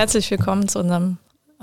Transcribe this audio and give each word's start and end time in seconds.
Herzlich 0.00 0.30
willkommen 0.30 0.66
zu 0.66 0.78
unserem 0.78 1.18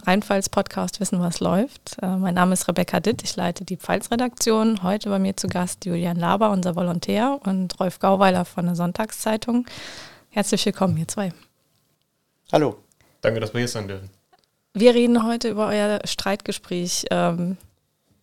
Rheinpfalz-Podcast 0.05 0.99
Wissen, 0.99 1.19
was 1.19 1.39
läuft. 1.39 1.97
Äh, 2.03 2.17
mein 2.17 2.35
Name 2.35 2.53
ist 2.53 2.67
Rebecca 2.67 2.99
Ditt, 2.99 3.23
ich 3.23 3.35
leite 3.35 3.65
die 3.65 3.77
Pfalz-Redaktion. 3.77 4.83
Heute 4.83 5.09
bei 5.09 5.17
mir 5.17 5.35
zu 5.35 5.47
Gast 5.47 5.85
Julian 5.85 6.17
Laber, 6.17 6.51
unser 6.51 6.75
Volontär, 6.75 7.39
und 7.45 7.79
Rolf 7.79 7.97
Gauweiler 7.97 8.45
von 8.45 8.67
der 8.67 8.75
Sonntagszeitung. 8.75 9.65
Herzlich 10.29 10.63
willkommen, 10.67 10.97
ihr 10.97 11.07
zwei. 11.07 11.33
Hallo. 12.51 12.77
Danke, 13.21 13.39
dass 13.39 13.55
wir 13.55 13.61
hier 13.61 13.67
sein 13.67 13.87
dürfen. 13.87 14.11
Wir 14.75 14.93
reden 14.93 15.25
heute 15.25 15.49
über 15.49 15.65
euer 15.65 16.01
Streitgespräch. 16.05 17.07
Ähm, 17.09 17.57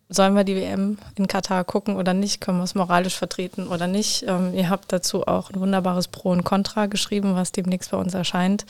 sollen 0.09 0.35
wir 0.35 0.43
die 0.43 0.55
WM 0.55 0.97
in 1.15 1.27
Katar 1.27 1.63
gucken 1.63 1.95
oder 1.95 2.13
nicht? 2.13 2.41
Können 2.41 2.59
wir 2.59 2.63
es 2.63 2.75
moralisch 2.75 3.17
vertreten 3.17 3.67
oder 3.67 3.87
nicht? 3.87 4.23
Ähm, 4.27 4.53
ihr 4.53 4.69
habt 4.69 4.91
dazu 4.93 5.25
auch 5.25 5.49
ein 5.49 5.59
wunderbares 5.59 6.07
Pro 6.07 6.29
und 6.29 6.43
Contra 6.43 6.85
geschrieben, 6.85 7.35
was 7.35 7.51
demnächst 7.51 7.91
bei 7.91 7.97
uns 7.97 8.13
erscheint. 8.13 8.65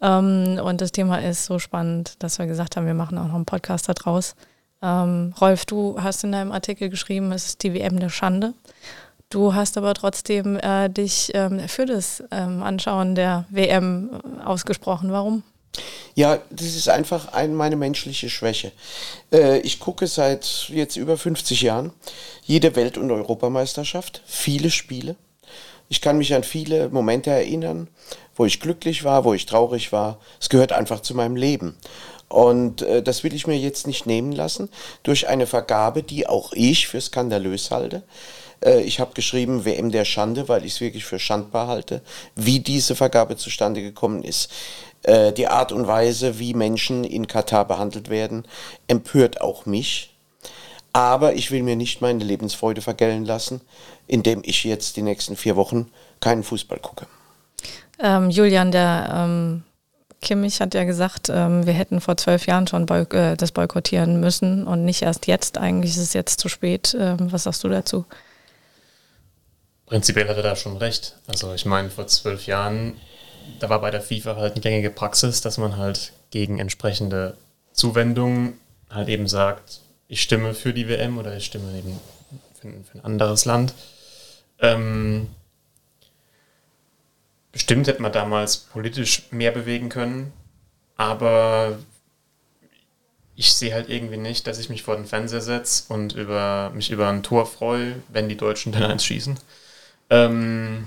Ähm, 0.00 0.60
und 0.62 0.80
das 0.80 0.92
Thema 0.92 1.18
ist 1.18 1.44
so 1.44 1.58
spannend, 1.58 2.22
dass 2.22 2.38
wir 2.38 2.46
gesagt 2.46 2.76
haben, 2.76 2.86
wir 2.86 2.94
machen 2.94 3.18
auch 3.18 3.26
noch 3.26 3.34
einen 3.34 3.44
Podcast 3.44 3.88
daraus. 3.88 4.36
Ähm, 4.80 5.34
Rolf, 5.40 5.66
du 5.66 6.00
hast 6.00 6.22
in 6.22 6.32
deinem 6.32 6.52
Artikel 6.52 6.88
geschrieben, 6.88 7.32
es 7.32 7.46
ist 7.46 7.62
die 7.64 7.74
WM 7.74 7.98
der 7.98 8.10
Schande. 8.10 8.54
Du 9.30 9.54
hast 9.54 9.76
aber 9.76 9.92
trotzdem 9.94 10.56
äh, 10.56 10.88
dich 10.88 11.32
ähm, 11.34 11.60
für 11.68 11.84
das 11.84 12.22
ähm, 12.30 12.62
Anschauen 12.62 13.14
der 13.14 13.44
WM 13.50 14.10
ausgesprochen. 14.44 15.12
Warum? 15.12 15.42
Ja, 16.14 16.40
das 16.50 16.74
ist 16.74 16.88
einfach 16.88 17.32
ein, 17.32 17.54
meine 17.54 17.76
menschliche 17.76 18.28
Schwäche. 18.28 18.72
Äh, 19.32 19.60
ich 19.60 19.78
gucke 19.78 20.06
seit 20.06 20.68
jetzt 20.68 20.96
über 20.96 21.16
50 21.16 21.62
Jahren 21.62 21.92
jede 22.42 22.74
Welt- 22.74 22.98
und 22.98 23.10
Europameisterschaft, 23.10 24.22
viele 24.26 24.70
Spiele. 24.70 25.16
Ich 25.88 26.00
kann 26.00 26.18
mich 26.18 26.34
an 26.34 26.44
viele 26.44 26.88
Momente 26.88 27.30
erinnern, 27.30 27.88
wo 28.34 28.44
ich 28.44 28.60
glücklich 28.60 29.04
war, 29.04 29.24
wo 29.24 29.32
ich 29.32 29.46
traurig 29.46 29.92
war. 29.92 30.18
Es 30.40 30.48
gehört 30.48 30.72
einfach 30.72 31.00
zu 31.00 31.14
meinem 31.14 31.36
Leben. 31.36 31.76
Und 32.28 32.82
äh, 32.82 33.02
das 33.02 33.24
will 33.24 33.34
ich 33.34 33.46
mir 33.46 33.56
jetzt 33.56 33.86
nicht 33.86 34.04
nehmen 34.04 34.32
lassen 34.32 34.68
durch 35.02 35.28
eine 35.28 35.46
Vergabe, 35.46 36.02
die 36.02 36.26
auch 36.26 36.52
ich 36.52 36.86
für 36.88 37.00
skandalös 37.00 37.70
halte. 37.70 38.02
Äh, 38.64 38.80
ich 38.82 39.00
habe 39.00 39.14
geschrieben 39.14 39.64
WM 39.64 39.90
der 39.90 40.04
Schande, 40.04 40.48
weil 40.48 40.64
ich 40.64 40.74
es 40.74 40.80
wirklich 40.80 41.04
für 41.04 41.18
schandbar 41.18 41.68
halte, 41.68 42.02
wie 42.34 42.60
diese 42.60 42.94
Vergabe 42.94 43.36
zustande 43.36 43.82
gekommen 43.82 44.22
ist. 44.22 44.50
Äh, 45.02 45.32
die 45.32 45.48
Art 45.48 45.72
und 45.72 45.86
Weise, 45.86 46.38
wie 46.38 46.54
Menschen 46.54 47.04
in 47.04 47.26
Katar 47.26 47.66
behandelt 47.66 48.10
werden, 48.10 48.44
empört 48.88 49.40
auch 49.40 49.66
mich. 49.66 50.14
Aber 50.92 51.34
ich 51.34 51.50
will 51.50 51.62
mir 51.62 51.76
nicht 51.76 52.00
meine 52.00 52.24
Lebensfreude 52.24 52.80
vergällen 52.80 53.24
lassen, 53.24 53.60
indem 54.06 54.42
ich 54.44 54.64
jetzt 54.64 54.96
die 54.96 55.02
nächsten 55.02 55.36
vier 55.36 55.54
Wochen 55.54 55.90
keinen 56.20 56.42
Fußball 56.42 56.80
gucke. 56.80 57.06
Ähm, 58.00 58.30
Julian, 58.30 58.72
der 58.72 59.12
ähm, 59.14 59.62
Kimmich 60.20 60.60
hat 60.60 60.74
ja 60.74 60.84
gesagt, 60.84 61.28
ähm, 61.30 61.66
wir 61.66 61.72
hätten 61.72 62.00
vor 62.00 62.16
zwölf 62.16 62.46
Jahren 62.46 62.66
schon 62.66 62.86
boy 62.86 63.02
äh, 63.10 63.36
das 63.36 63.52
boykottieren 63.52 64.18
müssen 64.18 64.66
und 64.66 64.84
nicht 64.84 65.02
erst 65.02 65.26
jetzt. 65.26 65.58
Eigentlich 65.58 65.92
ist 65.92 66.02
es 66.02 66.12
jetzt 66.12 66.40
zu 66.40 66.48
spät. 66.48 66.96
Ähm, 66.98 67.30
was 67.30 67.44
sagst 67.44 67.62
du 67.62 67.68
dazu? 67.68 68.04
Prinzipiell 69.88 70.28
hat 70.28 70.36
er 70.36 70.42
da 70.42 70.56
schon 70.56 70.76
recht. 70.76 71.16
Also 71.26 71.52
ich 71.54 71.64
meine, 71.64 71.90
vor 71.90 72.06
zwölf 72.06 72.46
Jahren 72.46 72.94
da 73.58 73.68
war 73.68 73.80
bei 73.80 73.90
der 73.90 74.02
FIFA 74.02 74.36
halt 74.36 74.52
eine 74.52 74.60
gängige 74.60 74.90
Praxis, 74.90 75.40
dass 75.40 75.58
man 75.58 75.76
halt 75.76 76.12
gegen 76.30 76.58
entsprechende 76.58 77.36
Zuwendungen 77.72 78.58
halt 78.90 79.08
eben 79.08 79.28
sagt, 79.28 79.80
ich 80.08 80.22
stimme 80.22 80.54
für 80.54 80.72
die 80.72 80.88
WM 80.88 81.18
oder 81.18 81.36
ich 81.36 81.46
stimme 81.46 81.76
eben 81.76 81.98
für, 82.60 82.68
für 82.84 82.98
ein 82.98 83.04
anderes 83.04 83.44
Land. 83.44 83.74
Ähm, 84.60 85.28
bestimmt 87.52 87.86
hätte 87.86 88.02
man 88.02 88.12
damals 88.12 88.56
politisch 88.56 89.24
mehr 89.30 89.52
bewegen 89.52 89.88
können, 89.88 90.32
aber 90.96 91.78
ich 93.36 93.54
sehe 93.54 93.72
halt 93.72 93.88
irgendwie 93.88 94.16
nicht, 94.16 94.46
dass 94.46 94.58
ich 94.58 94.68
mich 94.68 94.82
vor 94.82 94.96
den 94.96 95.06
Fernseher 95.06 95.40
setze 95.40 95.92
und 95.92 96.12
über, 96.12 96.70
mich 96.74 96.90
über 96.90 97.08
ein 97.08 97.22
Tor 97.22 97.46
freue, 97.46 97.94
wenn 98.08 98.28
die 98.28 98.36
Deutschen 98.36 98.72
dann 98.72 98.82
eins 98.82 99.04
schießen. 99.04 99.38
Ähm, 100.10 100.86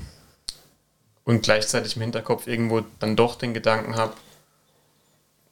und 1.23 1.43
gleichzeitig 1.43 1.95
im 1.95 2.01
Hinterkopf 2.01 2.47
irgendwo 2.47 2.81
dann 2.99 3.15
doch 3.15 3.35
den 3.35 3.53
Gedanken 3.53 3.95
habe, 3.95 4.13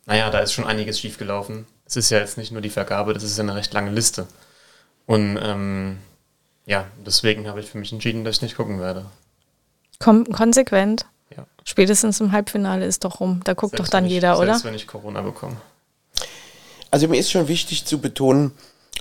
naja, 0.06 0.30
da 0.32 0.40
ist 0.40 0.54
schon 0.54 0.66
einiges 0.66 1.00
schiefgelaufen. 1.00 1.68
Es 1.86 1.96
ist 1.96 2.10
ja 2.10 2.20
jetzt 2.20 2.38
nicht 2.38 2.52
nur 2.52 2.62
die 2.62 2.70
Vergabe, 2.70 3.14
das 3.14 3.24
ist 3.24 3.38
ja 3.38 3.44
eine 3.44 3.56
recht 3.56 3.74
lange 3.74 3.92
Liste. 3.92 4.28
Und 5.06 5.40
ähm, 5.42 5.98
ja, 6.66 6.86
deswegen 7.06 7.48
habe 7.48 7.60
ich 7.60 7.70
für 7.70 7.78
mich 7.78 7.92
entschieden, 7.92 8.24
dass 8.24 8.38
ich 8.38 8.42
nicht 8.42 8.58
gucken 8.58 8.80
werde. 8.80 9.06
Kom 10.00 10.26
konsequent. 10.26 11.06
Ja. 11.36 11.46
Spätestens 11.64 12.20
im 12.20 12.32
Halbfinale 12.32 12.86
ist 12.86 13.04
doch 13.04 13.20
rum. 13.20 13.42
Da 13.44 13.54
guckt 13.54 13.72
selbst 13.72 13.88
doch 13.88 13.92
dann 13.92 14.06
ich, 14.06 14.12
jeder, 14.12 14.36
selbst 14.36 14.42
oder? 14.42 14.54
Selbst 14.54 14.66
wenn 14.66 14.76
ich 14.76 14.88
Corona 14.88 15.22
bekomme. 15.22 15.58
Also 16.92 17.08
mir 17.08 17.20
ist 17.20 17.32
schon 17.32 17.48
wichtig 17.48 17.86
zu 17.86 18.00
betonen 18.00 18.52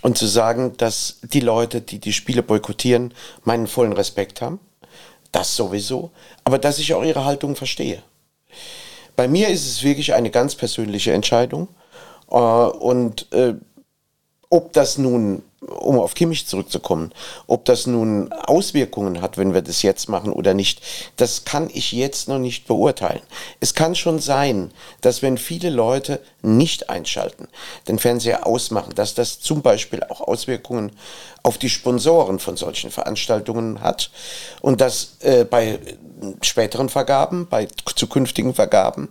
und 0.03 0.16
zu 0.16 0.26
sagen, 0.26 0.76
dass 0.76 1.19
die 1.22 1.41
Leute, 1.41 1.81
die 1.81 1.98
die 1.98 2.12
Spiele 2.12 2.42
boykottieren, 2.42 3.14
meinen 3.44 3.66
vollen 3.66 3.92
Respekt 3.92 4.41
haben 4.41 4.60
das 5.32 5.54
sowieso, 5.54 6.10
aber 6.44 6.59
dass 6.59 6.78
ich 6.78 6.94
auch 6.94 7.04
ihre 7.04 7.25
Haltung 7.25 7.56
verstehe. 7.56 8.03
Bei 9.16 9.28
mir 9.28 9.48
ist 9.48 9.66
es 9.66 9.82
wirklich 9.82 10.14
eine 10.14 10.31
ganz 10.31 10.54
persönliche 10.54 11.12
Entscheidung 11.12 11.69
äh, 12.31 12.34
und 12.34 13.31
äh, 13.32 13.54
ob 14.48 14.72
das 14.72 14.97
nun 14.97 15.42
um 15.60 15.98
auf 15.98 16.14
Kimmich 16.14 16.46
zurückzukommen, 16.46 17.12
ob 17.46 17.64
das 17.64 17.86
nun 17.86 18.32
Auswirkungen 18.32 19.20
hat, 19.20 19.38
wenn 19.38 19.54
wir 19.54 19.62
das 19.62 19.82
jetzt 19.82 20.08
machen 20.08 20.32
oder 20.32 20.54
nicht, 20.54 20.80
das 21.16 21.44
kann 21.44 21.69
ich 21.72 21.92
jetzt 21.92 22.28
noch 22.28 22.38
nicht 22.38 22.66
beurteilen. 22.66 23.22
Es 23.60 23.74
kann 23.74 23.94
schon 23.94 24.20
sein, 24.20 24.70
dass 25.00 25.22
wenn 25.22 25.36
viele 25.36 25.70
Leute 25.70 26.20
nicht 26.42 26.91
einschalten, 26.91 27.48
den 27.88 27.98
Fernseher 27.98 28.46
ausmachen, 28.46 28.94
dass 28.94 29.14
das 29.14 29.41
zum 29.41 29.62
Beispiel 29.62 30.02
auch 30.04 30.20
Auswirkungen 30.20 30.92
auf 31.48 31.56
die 31.56 31.70
Sponsoren 31.70 32.38
von 32.38 32.59
solchen 32.59 32.91
Veranstaltungen 32.91 33.81
hat 33.81 34.10
und 34.60 34.82
dass 34.82 35.16
äh, 35.20 35.47
bei 35.47 35.78
späteren 36.42 36.91
Vergaben, 36.91 37.47
bei 37.48 37.69
zukünftigen 37.97 38.53
Vergaben, 38.53 39.09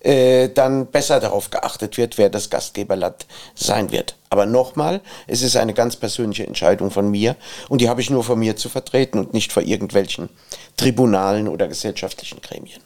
äh, 0.00 0.50
dann 0.50 0.88
besser 0.88 1.20
darauf 1.20 1.48
geachtet 1.48 1.96
wird, 1.96 2.18
wer 2.18 2.28
das 2.28 2.50
Gastgeberland 2.50 3.24
sein 3.54 3.90
wird. 3.92 4.14
Aber 4.28 4.44
nochmal, 4.44 5.00
es 5.26 5.40
ist 5.40 5.56
eine 5.56 5.72
ganz 5.72 5.96
persönliche 5.96 6.46
Entscheidung 6.46 6.90
von 6.90 7.10
mir 7.10 7.34
und 7.70 7.80
die 7.80 7.88
habe 7.88 8.02
ich 8.02 8.10
nur 8.10 8.24
von 8.24 8.38
mir 8.38 8.56
zu 8.56 8.68
vertreten 8.68 9.18
und 9.18 9.32
nicht 9.32 9.50
vor 9.50 9.62
irgendwelchen 9.62 10.28
Tribunalen 10.76 11.48
oder 11.48 11.66
gesellschaftlichen 11.66 12.42
Gremien. 12.42 12.82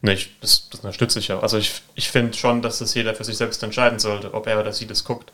Nee, 0.00 0.16
das, 0.40 0.70
das 0.70 0.80
unterstütze 0.80 1.18
ich 1.18 1.30
auch. 1.30 1.42
Also 1.42 1.58
ich, 1.58 1.82
ich 1.94 2.08
finde 2.08 2.32
schon, 2.32 2.62
dass 2.62 2.78
das 2.78 2.94
jeder 2.94 3.14
für 3.14 3.24
sich 3.24 3.36
selbst 3.36 3.62
entscheiden 3.62 3.98
sollte, 3.98 4.32
ob 4.32 4.46
er 4.46 4.58
oder 4.60 4.72
sie 4.72 4.86
das 4.86 5.04
guckt. 5.04 5.30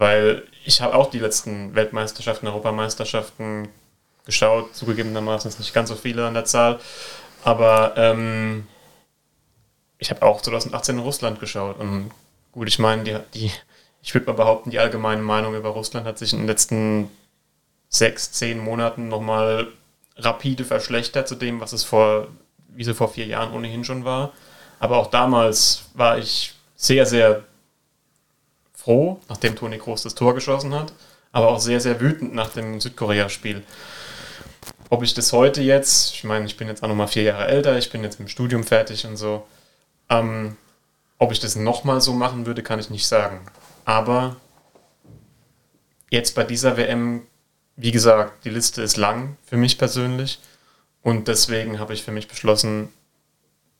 Weil 0.00 0.44
ich 0.64 0.80
habe 0.80 0.94
auch 0.94 1.10
die 1.10 1.18
letzten 1.18 1.74
Weltmeisterschaften, 1.74 2.46
Europameisterschaften 2.46 3.68
geschaut, 4.24 4.74
zugegebenermaßen 4.74 5.50
ist 5.50 5.58
nicht 5.58 5.74
ganz 5.74 5.90
so 5.90 5.94
viele 5.94 6.26
an 6.26 6.32
der 6.32 6.46
Zahl. 6.46 6.80
Aber 7.44 7.92
ähm, 7.98 8.66
ich 9.98 10.08
habe 10.08 10.22
auch 10.22 10.40
2018 10.40 10.96
in 10.96 11.02
Russland 11.02 11.38
geschaut. 11.38 11.78
Und 11.78 12.12
gut, 12.50 12.66
ich 12.66 12.78
meine, 12.78 13.04
die, 13.04 13.18
die, 13.34 13.52
ich 14.00 14.14
würde 14.14 14.26
mal 14.28 14.32
behaupten, 14.32 14.70
die 14.70 14.78
allgemeine 14.78 15.20
Meinung 15.20 15.54
über 15.54 15.68
Russland 15.68 16.06
hat 16.06 16.16
sich 16.16 16.32
in 16.32 16.38
den 16.38 16.48
letzten 16.48 17.10
sechs, 17.90 18.32
zehn 18.32 18.58
Monaten 18.58 19.08
nochmal 19.08 19.68
rapide 20.16 20.64
verschlechtert 20.64 21.28
zu 21.28 21.34
dem, 21.34 21.60
was 21.60 21.74
es 21.74 21.84
vor, 21.84 22.28
wie 22.68 22.84
sie 22.84 22.94
vor 22.94 23.08
vier 23.08 23.26
Jahren 23.26 23.52
ohnehin 23.52 23.84
schon 23.84 24.06
war. 24.06 24.32
Aber 24.78 24.96
auch 24.96 25.08
damals 25.08 25.90
war 25.92 26.16
ich 26.16 26.54
sehr, 26.74 27.04
sehr 27.04 27.44
froh, 28.80 29.20
nachdem 29.28 29.56
Toni 29.56 29.78
Kroos 29.78 30.02
das 30.02 30.14
Tor 30.14 30.34
geschossen 30.34 30.74
hat, 30.74 30.92
aber 31.32 31.48
auch 31.48 31.60
sehr, 31.60 31.80
sehr 31.80 32.00
wütend 32.00 32.34
nach 32.34 32.50
dem 32.50 32.80
Südkorea-Spiel. 32.80 33.62
Ob 34.88 35.02
ich 35.02 35.14
das 35.14 35.32
heute 35.32 35.62
jetzt, 35.62 36.14
ich 36.14 36.24
meine, 36.24 36.46
ich 36.46 36.56
bin 36.56 36.66
jetzt 36.66 36.82
auch 36.82 36.88
nochmal 36.88 37.08
vier 37.08 37.22
Jahre 37.22 37.46
älter, 37.46 37.78
ich 37.78 37.90
bin 37.90 38.02
jetzt 38.02 38.18
dem 38.18 38.28
Studium 38.28 38.64
fertig 38.64 39.06
und 39.06 39.16
so, 39.16 39.46
ähm, 40.08 40.56
ob 41.18 41.30
ich 41.32 41.40
das 41.40 41.56
nochmal 41.56 42.00
so 42.00 42.12
machen 42.14 42.46
würde, 42.46 42.62
kann 42.62 42.80
ich 42.80 42.90
nicht 42.90 43.06
sagen. 43.06 43.40
Aber 43.84 44.36
jetzt 46.10 46.34
bei 46.34 46.44
dieser 46.44 46.76
WM, 46.76 47.26
wie 47.76 47.92
gesagt, 47.92 48.44
die 48.44 48.50
Liste 48.50 48.82
ist 48.82 48.96
lang 48.96 49.36
für 49.44 49.56
mich 49.56 49.78
persönlich 49.78 50.40
und 51.02 51.28
deswegen 51.28 51.78
habe 51.78 51.92
ich 51.92 52.02
für 52.02 52.12
mich 52.12 52.28
beschlossen, 52.28 52.88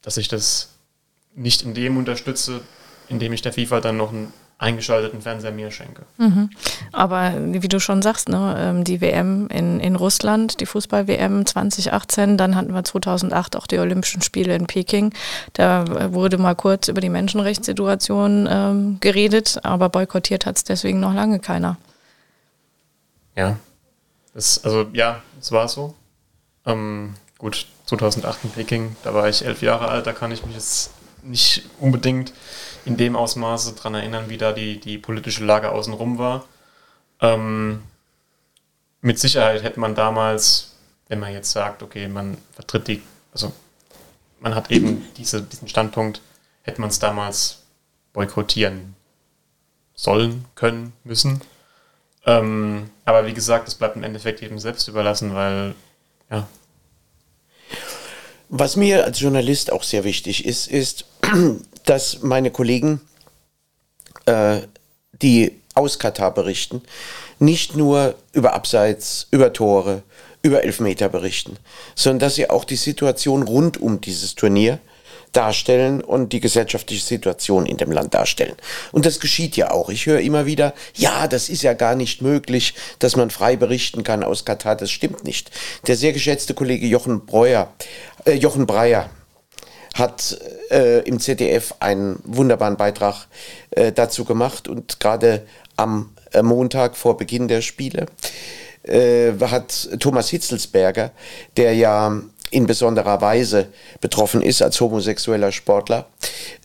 dass 0.03 0.17
ich 0.17 0.29
das 0.29 0.75
nicht 1.35 1.63
in 1.63 1.75
dem 1.75 1.97
unterstütze, 1.97 2.61
indem 3.09 3.33
ich 3.33 3.43
der 3.43 3.53
FIFA 3.53 3.81
dann 3.81 3.97
noch 3.97 4.13
ein 4.13 4.33
eingeschalteten 4.61 5.23
Fernseher 5.23 5.53
mir 5.53 5.71
schenke. 5.71 6.03
Mhm. 6.19 6.51
Aber 6.93 7.33
wie 7.37 7.69
du 7.69 7.81
schon 7.81 8.03
sagst, 8.03 8.29
ne, 8.29 8.57
ähm, 8.59 8.85
die 8.85 9.01
WM 9.01 9.49
in, 9.49 9.81
in 9.81 9.97
Russland, 9.97 10.61
die 10.61 10.67
Fußball-WM 10.67 11.47
2018, 11.47 12.37
dann 12.37 12.55
hatten 12.55 12.75
wir 12.75 12.85
2008 12.85 13.57
auch 13.57 13.67
die 13.67 13.79
Olympischen 13.79 14.21
Spiele 14.21 14.55
in 14.55 14.67
Peking. 14.67 15.15
Da 15.55 16.13
wurde 16.13 16.37
mal 16.37 16.55
kurz 16.55 16.89
über 16.89 17.01
die 17.01 17.09
Menschenrechtssituation 17.09 18.47
ähm, 18.51 18.99
geredet, 19.01 19.59
aber 19.63 19.89
boykottiert 19.89 20.45
hat 20.45 20.59
es 20.59 20.65
deswegen 20.65 21.01
noch 21.01 21.15
lange 21.15 21.41
keiner. 21.41 21.79
Ja, 23.35 23.57
das, 24.35 24.63
also 24.63 24.87
ja, 24.93 25.23
es 25.41 25.53
war 25.53 25.69
so. 25.69 25.95
Ähm, 26.67 27.15
gut, 27.39 27.67
2008 27.87 28.45
in 28.45 28.51
Peking, 28.51 28.97
da 29.05 29.15
war 29.15 29.27
ich 29.27 29.43
elf 29.43 29.63
Jahre 29.63 29.89
alt, 29.89 30.07
da 30.07 30.13
kann 30.13 30.33
ich 30.33 30.45
mich 30.45 30.55
jetzt 30.55 30.91
nicht 31.23 31.63
unbedingt 31.79 32.35
in 32.85 32.97
dem 32.97 33.17
Ausmaße 33.17 33.75
daran 33.75 33.95
erinnern, 33.95 34.29
wie 34.29 34.39
da 34.39 34.53
die, 34.53 34.81
die 34.81 34.99
politische 34.99 35.45
Lage 35.45 35.73
außenrum 35.73 36.19
war. 36.19 36.45
Ähm, 37.21 37.83
mit 39.01 39.19
Sicherheit 39.19 39.63
hätte 39.63 39.81
man 39.81 39.95
damals, 39.95 40.77
wenn 41.09 41.21
man 41.21 41.33
jetzt 41.33 41.53
sagt, 41.53 41.83
okay, 41.83 42.09
man 42.09 42.37
vertritt 42.53 42.89
die, 42.89 43.03
also 43.33 43.53
man 44.41 44.55
hat 44.55 44.71
eben 44.71 45.07
diese, 45.17 45.43
diesen 45.43 45.69
Standpunkt, 45.69 46.21
hätte 46.63 46.81
man 46.81 46.91
es 46.91 46.99
damals 46.99 47.63
boykottieren 48.13 48.95
sollen, 49.95 50.47
können, 50.55 50.93
müssen. 51.05 51.41
Ähm, 52.27 52.91
aber 53.05 53.27
wie 53.27 53.35
gesagt, 53.35 53.69
es 53.69 53.75
bleibt 53.75 53.97
im 53.97 54.03
Endeffekt 54.03 54.41
jedem 54.41 54.59
selbst 54.59 54.89
überlassen, 54.89 55.35
weil, 55.35 55.75
ja. 56.31 56.47
Was 58.49 58.77
mir 58.77 59.05
als 59.05 59.21
Journalist 59.21 59.73
auch 59.73 59.83
sehr 59.83 60.05
wichtig 60.05 60.45
ist, 60.45 60.67
ist, 60.67 61.05
dass 61.85 62.23
meine 62.23 62.51
Kollegen, 62.51 63.01
äh, 64.27 64.61
die 65.23 65.61
aus 65.75 65.99
Katar 65.99 66.33
berichten, 66.33 66.83
nicht 67.39 67.77
nur 67.77 68.15
über 68.33 68.55
Abseits, 68.55 69.27
über 69.31 69.53
Tore, 69.53 70.03
über 70.43 70.63
Elfmeter 70.63 71.09
berichten, 71.09 71.57
sondern 71.95 72.21
dass 72.21 72.35
sie 72.35 72.49
auch 72.49 72.65
die 72.65 72.77
Situation 72.77 73.43
rund 73.43 73.81
um 73.81 74.01
dieses 74.01 74.35
Turnier 74.35 74.79
darstellen 75.33 76.03
und 76.03 76.33
die 76.33 76.41
gesellschaftliche 76.41 77.05
Situation 77.05 77.67
in 77.67 77.77
dem 77.77 77.93
Land 77.93 78.15
darstellen. 78.15 78.57
Und 78.91 79.07
das 79.07 79.21
geschieht 79.21 79.57
ja 79.57 79.71
auch. 79.71 79.89
Ich 79.89 80.07
höre 80.07 80.21
immer 80.21 80.47
wieder, 80.47 80.75
ja, 80.95 81.29
das 81.29 81.49
ist 81.49 81.63
ja 81.63 81.75
gar 81.75 81.95
nicht 81.95 82.21
möglich, 82.21 82.75
dass 82.99 83.17
man 83.17 83.31
frei 83.31 83.57
berichten 83.57 84.03
kann 84.03 84.25
aus 84.25 84.45
Katar. 84.45 84.77
Das 84.77 84.91
stimmt 84.91 85.25
nicht. 85.25 85.51
Der 85.87 85.97
sehr 85.97 86.13
geschätzte 86.13 86.55
Kollege 86.55 86.87
Jochen 86.87 87.27
Breuer, 87.27 87.73
äh, 88.25 88.33
Jochen 88.33 88.67
Breyer, 88.67 89.09
hat 89.95 90.39
äh, 90.71 91.01
im 91.01 91.21
ZDF 91.21 91.75
einen 91.81 92.21
wunderbaren 92.25 92.77
Beitrag 92.77 93.27
äh, 93.71 93.93
dazu 93.93 94.25
gemacht 94.25 94.69
und 94.69 95.01
gerade 95.01 95.47
am 95.77 96.11
äh, 96.33 96.43
Montag 96.43 96.97
vor 96.97 97.17
Beginn 97.17 97.49
der 97.49 97.61
Spiele 97.61 98.07
äh, 98.83 99.33
hat 99.41 99.89
Thomas 99.99 100.29
Hitzelsberger, 100.31 101.11
der 101.57 101.75
ja 101.75 102.21
in 102.53 102.67
besonderer 102.67 103.21
Weise 103.21 103.69
betroffen 104.01 104.43
ist 104.43 104.61
als 104.61 104.81
homosexueller 104.81 105.53
Sportler, 105.53 106.07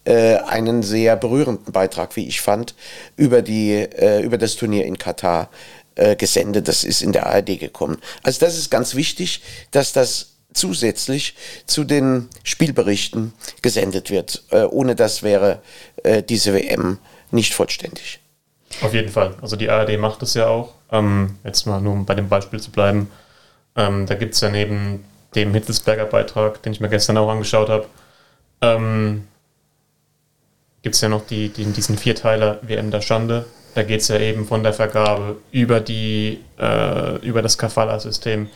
äh, 0.04 0.36
einen 0.38 0.82
sehr 0.82 1.16
berührenden 1.16 1.72
Beitrag, 1.72 2.16
wie 2.16 2.28
ich 2.28 2.42
fand, 2.42 2.74
über, 3.18 3.42
die, 3.42 3.74
äh, 3.74 4.22
über 4.22 4.38
das 4.38 4.56
Turnier 4.56 4.86
in 4.86 4.98
Katar 4.98 5.50
gesendet. 6.18 6.68
Das 6.68 6.84
ist 6.84 7.02
in 7.02 7.14
der 7.14 7.26
ARD 7.28 7.58
gekommen. 7.58 8.02
Also 8.22 8.42
das 8.42 8.58
ist 8.58 8.70
ganz 8.70 8.96
wichtig, 8.96 9.42
dass 9.72 9.94
das 9.94 10.35
zusätzlich 10.56 11.36
zu 11.66 11.84
den 11.84 12.30
Spielberichten 12.44 13.34
gesendet 13.62 14.10
wird. 14.10 14.44
Äh, 14.50 14.64
ohne 14.64 14.96
das 14.96 15.22
wäre 15.22 15.62
äh, 16.04 16.24
diese 16.24 16.54
WM 16.54 16.98
nicht 17.32 17.54
vollständig. 17.54 18.20
Auf 18.82 18.94
jeden 18.94 19.10
Fall. 19.10 19.36
Also 19.42 19.56
die 19.56 19.70
ARD 19.70 20.00
macht 20.00 20.24
es 20.24 20.34
ja 20.34 20.48
auch. 20.48 20.74
Ähm, 20.92 21.38
jetzt 21.44 21.66
mal 21.66 21.82
nur 21.82 21.94
um 21.94 22.06
bei 22.06 22.16
dem 22.16 22.30
Beispiel 22.30 22.60
zu 22.60 22.72
bleiben. 22.72 23.12
Ähm, 23.76 24.06
da 24.06 24.16
gibt 24.16 24.34
es 24.34 24.42
ja 24.42 24.50
neben 24.50 25.06
dem 25.36 25.54
Hitzelsberger 25.54 26.06
Beitrag, 26.06 26.62
den 26.64 26.74
ich 26.74 26.80
mir 26.80 26.90
gestern 26.90 27.18
auch 27.18 27.30
angeschaut 27.30 27.70
habe, 27.70 27.88
ähm, 28.62 29.28
gibt 30.82 30.96
es 30.96 31.02
ja 31.02 31.10
noch 31.10 31.26
die, 31.26 31.50
die, 31.50 31.66
diesen 31.66 31.98
Vierteiler 31.98 32.60
WM 32.62 32.92
der 32.92 33.02
Schande. 33.02 33.46
Da 33.74 33.84
geht 33.84 34.02
es 34.02 34.08
ja 34.08 34.18
eben 34.18 34.46
von 34.46 34.64
der 34.64 34.72
Vergabe 34.72 35.38
über 35.52 35.82
die 35.82 36.40
äh, 36.58 37.18
über 37.18 37.42
das 37.42 37.58
Kafala-System 37.58 38.48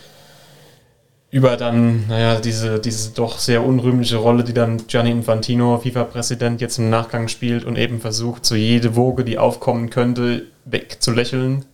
über 1.32 1.58
dann, 1.58 2.08
naja, 2.08 2.40
diese, 2.40 2.80
diese 2.80 3.12
doch 3.12 3.38
sehr 3.38 3.64
unrühmliche 3.64 4.18
Rolle, 4.18 4.44
die 4.44 4.54
dann 4.54 4.88
Gianni 4.88 5.12
Infantino, 5.12 5.78
FIFA-Präsident, 5.78 6.60
jetzt 6.60 6.80
im 6.80 6.90
Nachgang 6.90 7.28
spielt 7.28 7.66
und 7.66 7.78
eben 7.78 8.02
versucht, 8.02 8.46
so 8.46 8.56
jede 8.56 8.96
Woge, 8.96 9.24
die 9.24 9.38
aufkommen 9.38 9.90
könnte, 9.92 10.48
wegzulächeln. 10.66 11.66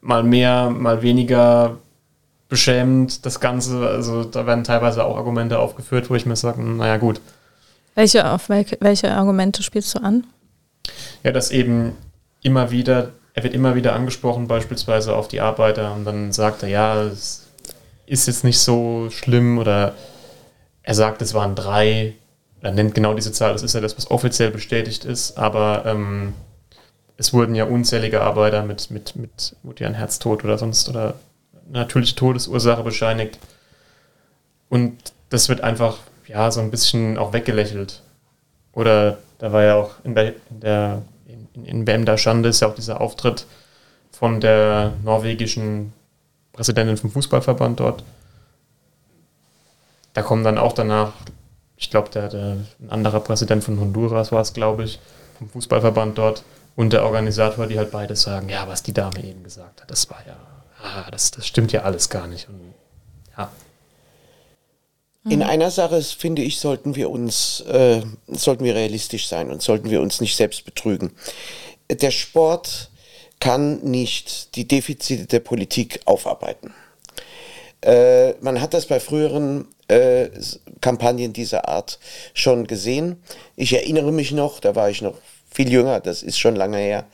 Mal 0.00 0.22
mehr, 0.22 0.70
mal 0.70 1.02
weniger 1.02 1.78
beschämend, 2.48 3.26
das 3.26 3.40
Ganze. 3.40 3.86
Also 3.88 4.22
da 4.22 4.46
werden 4.46 4.62
teilweise 4.62 5.04
auch 5.04 5.16
Argumente 5.16 5.58
aufgeführt, 5.58 6.08
wo 6.08 6.14
ich 6.14 6.24
mir 6.24 6.36
sage, 6.36 6.62
naja 6.62 6.98
gut. 6.98 7.20
Welche, 7.96 8.30
auf 8.30 8.48
welche, 8.48 8.76
welche 8.80 9.10
Argumente 9.10 9.64
spielst 9.64 9.92
du 9.96 9.98
an? 9.98 10.24
Ja, 11.24 11.32
dass 11.32 11.50
eben 11.50 11.96
immer 12.42 12.70
wieder, 12.70 13.10
er 13.34 13.42
wird 13.42 13.54
immer 13.54 13.74
wieder 13.74 13.94
angesprochen, 13.94 14.46
beispielsweise 14.46 15.16
auf 15.16 15.26
die 15.26 15.40
Arbeiter, 15.40 15.94
und 15.94 16.04
dann 16.04 16.30
sagt 16.30 16.62
er, 16.62 16.68
ja, 16.68 17.02
es 17.02 17.47
ist 18.08 18.26
jetzt 18.26 18.44
nicht 18.44 18.58
so 18.58 19.08
schlimm 19.10 19.58
oder 19.58 19.94
er 20.82 20.94
sagt, 20.94 21.22
es 21.22 21.34
waren 21.34 21.54
drei. 21.54 22.14
Er 22.60 22.72
nennt 22.72 22.94
genau 22.94 23.14
diese 23.14 23.32
Zahl, 23.32 23.52
das 23.52 23.62
ist 23.62 23.74
ja 23.74 23.80
das, 23.80 23.96
was 23.96 24.10
offiziell 24.10 24.50
bestätigt 24.50 25.04
ist, 25.04 25.38
aber 25.38 25.84
ähm, 25.86 26.34
es 27.16 27.32
wurden 27.32 27.54
ja 27.54 27.64
unzählige 27.64 28.22
Arbeiter 28.22 28.62
mit, 28.62 28.90
mit, 28.90 29.14
mit 29.16 29.56
wurde 29.62 29.84
ja 29.84 29.88
ein 29.88 29.94
Herztod 29.94 30.44
oder 30.44 30.58
sonst 30.58 30.88
oder 30.88 31.14
natürliche 31.70 32.16
Todesursache 32.16 32.82
bescheinigt. 32.82 33.38
Und 34.68 35.12
das 35.28 35.48
wird 35.48 35.60
einfach, 35.60 35.98
ja, 36.26 36.50
so 36.50 36.60
ein 36.60 36.70
bisschen 36.70 37.18
auch 37.18 37.32
weggelächelt. 37.32 38.02
Oder 38.72 39.18
da 39.38 39.52
war 39.52 39.62
ja 39.62 39.74
auch 39.76 39.92
in 40.04 40.14
der, 40.14 40.34
in 40.50 40.60
der 40.60 41.02
in, 41.26 41.64
in 41.64 41.86
WM 41.86 42.04
der 42.04 42.16
Schande 42.16 42.48
ist 42.48 42.60
ja 42.60 42.68
auch 42.68 42.74
dieser 42.74 43.00
Auftritt 43.00 43.46
von 44.10 44.40
der 44.40 44.94
norwegischen 45.04 45.92
Präsidentin 46.52 46.96
vom 46.96 47.10
Fußballverband 47.10 47.80
dort. 47.80 48.04
Da 50.14 50.22
kommen 50.22 50.44
dann 50.44 50.58
auch 50.58 50.72
danach, 50.72 51.12
ich 51.76 51.90
glaube, 51.90 52.10
der, 52.10 52.28
der, 52.28 52.56
ein 52.80 52.90
anderer 52.90 53.20
Präsident 53.20 53.62
von 53.62 53.78
Honduras 53.78 54.32
war 54.32 54.40
es, 54.40 54.52
glaube 54.52 54.84
ich, 54.84 54.98
vom 55.38 55.48
Fußballverband 55.50 56.18
dort 56.18 56.42
und 56.74 56.92
der 56.92 57.04
Organisator, 57.04 57.66
die 57.66 57.78
halt 57.78 57.90
beide 57.90 58.16
sagen, 58.16 58.48
ja, 58.48 58.66
was 58.68 58.82
die 58.82 58.92
Dame 58.92 59.22
eben 59.24 59.42
gesagt 59.42 59.80
hat, 59.82 59.90
das 59.90 60.10
war 60.10 60.22
ja, 60.26 60.36
ah, 60.82 61.10
das, 61.10 61.30
das 61.30 61.46
stimmt 61.46 61.72
ja 61.72 61.82
alles 61.82 62.08
gar 62.08 62.26
nicht. 62.26 62.48
Und, 62.48 62.74
ja. 63.36 63.50
In 65.28 65.42
einer 65.42 65.70
Sache, 65.70 66.00
finde 66.02 66.42
ich, 66.42 66.58
sollten 66.58 66.96
wir 66.96 67.10
uns, 67.10 67.60
äh, 67.62 68.02
sollten 68.28 68.64
wir 68.64 68.74
realistisch 68.74 69.28
sein 69.28 69.50
und 69.50 69.62
sollten 69.62 69.90
wir 69.90 70.00
uns 70.00 70.20
nicht 70.20 70.36
selbst 70.36 70.64
betrügen. 70.64 71.12
Der 71.90 72.10
Sport 72.10 72.90
kann 73.40 73.80
nicht 73.80 74.56
die 74.56 74.66
Defizite 74.66 75.26
der 75.26 75.40
Politik 75.40 76.00
aufarbeiten. 76.04 76.72
Äh, 77.80 78.32
man 78.40 78.60
hat 78.60 78.74
das 78.74 78.86
bei 78.86 78.98
früheren 78.98 79.68
äh, 79.86 80.28
Kampagnen 80.80 81.32
dieser 81.32 81.68
Art 81.68 81.98
schon 82.34 82.66
gesehen. 82.66 83.22
Ich 83.56 83.72
erinnere 83.72 84.12
mich 84.12 84.32
noch, 84.32 84.60
da 84.60 84.74
war 84.74 84.90
ich 84.90 85.02
noch 85.02 85.14
viel 85.50 85.70
jünger, 85.70 86.00
das 86.00 86.22
ist 86.22 86.38
schon 86.38 86.56
lange 86.56 86.78
her, 86.78 87.06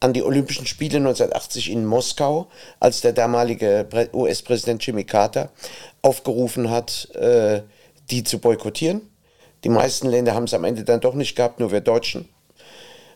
an 0.00 0.12
die 0.12 0.22
Olympischen 0.22 0.66
Spiele 0.66 0.98
1980 0.98 1.70
in 1.70 1.86
Moskau, 1.86 2.48
als 2.78 3.00
der 3.00 3.12
damalige 3.12 3.86
US-Präsident 4.12 4.86
Jimmy 4.86 5.04
Carter 5.04 5.50
aufgerufen 6.02 6.70
hat, 6.70 7.08
äh, 7.14 7.62
die 8.10 8.22
zu 8.22 8.38
boykottieren. 8.38 9.00
Die 9.64 9.70
meisten 9.70 10.08
Länder 10.08 10.34
haben 10.34 10.44
es 10.44 10.54
am 10.54 10.64
Ende 10.64 10.84
dann 10.84 11.00
doch 11.00 11.14
nicht 11.14 11.34
gehabt, 11.34 11.58
nur 11.58 11.72
wir 11.72 11.80
Deutschen 11.80 12.28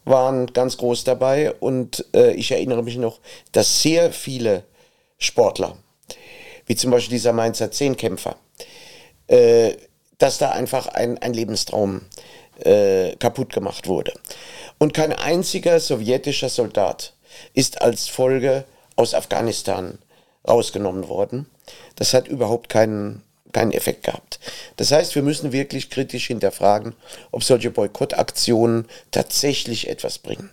waren 0.05 0.47
ganz 0.49 0.77
groß 0.77 1.05
dabei 1.05 1.53
und 1.53 2.05
äh, 2.15 2.33
ich 2.33 2.51
erinnere 2.53 2.83
mich 2.83 2.97
noch, 2.97 3.21
dass 3.53 3.83
sehr 3.83 4.13
viele 4.13 4.65
Sportler, 5.19 5.77
wie 6.67 6.77
zum 6.77 6.91
Beispiel 6.91 7.17
dieser 7.17 7.33
Mainzer 7.33 7.71
Zehnkämpfer, 7.71 8.37
äh, 9.27 9.75
dass 10.19 10.39
da 10.39 10.51
einfach 10.51 10.87
ein, 10.87 11.19
ein 11.19 11.33
Lebenstraum 11.33 12.03
äh, 12.65 13.17
kaputt 13.17 13.53
gemacht 13.53 13.89
wurde. 13.89 14.13
Und 14.79 14.95
kein 14.95 15.13
einziger 15.13 15.81
sowjetischer 15.81 16.49
Soldat 16.49 17.15
ist 17.55 17.81
als 17.83 18.09
Folge 18.09 18.65
aus 18.97 19.15
Afghanistan 19.15 19.99
rausgenommen 20.49 21.09
worden. 21.09 21.47
Das 21.97 22.15
hat 22.15 22.29
überhaupt 22.29 22.69
keinen 22.69 23.23
keinen 23.53 23.73
Effekt 23.73 24.05
gehabt. 24.05 24.41
Das 24.77 24.93
heißt, 24.93 25.15
wir 25.15 25.23
müssen 25.23 25.53
wirklich 25.53 25.91
kritisch 25.91 26.27
hinterfragen, 26.27 26.95
ob 27.31 27.45
solche 27.45 27.71
Boykottaktionen 27.71 28.87
tatsächlich 29.11 29.89
etwas 29.89 30.19
bringen. 30.19 30.51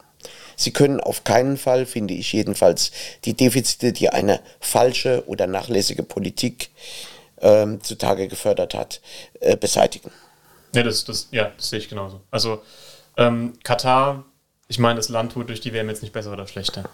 Sie 0.56 0.72
können 0.72 1.00
auf 1.00 1.24
keinen 1.24 1.58
Fall, 1.58 1.86
finde 1.86 2.16
ich 2.16 2.34
jedenfalls, 2.34 2.92
die 3.26 3.36
Defizite, 3.36 3.94
die 3.94 4.10
eine 4.10 4.40
falsche 4.60 5.24
oder 5.28 5.46
nachlässige 5.46 6.02
Politik 6.02 6.72
ähm, 7.40 7.82
zutage 7.84 8.28
gefördert 8.28 8.74
hat, 8.74 9.00
äh, 9.40 9.56
beseitigen. 9.56 10.12
Ja, 10.74 10.84
das, 10.84 11.06
das, 11.06 11.28
ja, 11.32 11.52
das 11.56 11.70
sehe 11.70 11.80
ich 11.80 11.90
genauso. 11.90 12.22
Also 12.32 12.64
ähm, 13.18 13.54
Katar, 13.64 14.26
ich 14.68 14.80
meine, 14.80 14.96
das 14.96 15.10
Land 15.10 15.36
wird 15.36 15.50
durch 15.50 15.62
die 15.62 15.74
WM 15.74 15.90
jetzt 15.90 16.02
nicht 16.02 16.12
besser 16.12 16.34
oder 16.34 16.48
schlechter. 16.48 16.90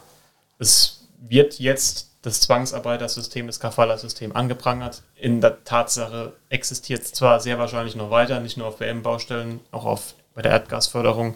Es 0.60 1.08
wird 1.20 1.60
jetzt 1.60 2.13
das 2.24 2.42
Zwangsarbeitersystem, 2.42 3.46
das 3.46 3.60
Kafala-System 3.60 4.36
angeprangert. 4.36 5.04
In 5.16 5.42
der 5.42 5.64
Tatsache 5.64 6.34
existiert 6.50 7.04
es 7.04 7.12
zwar 7.12 7.40
sehr 7.40 7.60
wahrscheinlich 7.60 7.96
noch 7.96 8.10
weiter, 8.10 8.40
nicht 8.40 8.58
nur 8.58 8.68
auf 8.68 8.80
WM-Baustellen, 8.80 9.60
auch 9.72 9.86
auf, 9.86 10.16
bei 10.34 10.42
der 10.42 10.54
Erdgasförderung. 10.54 11.36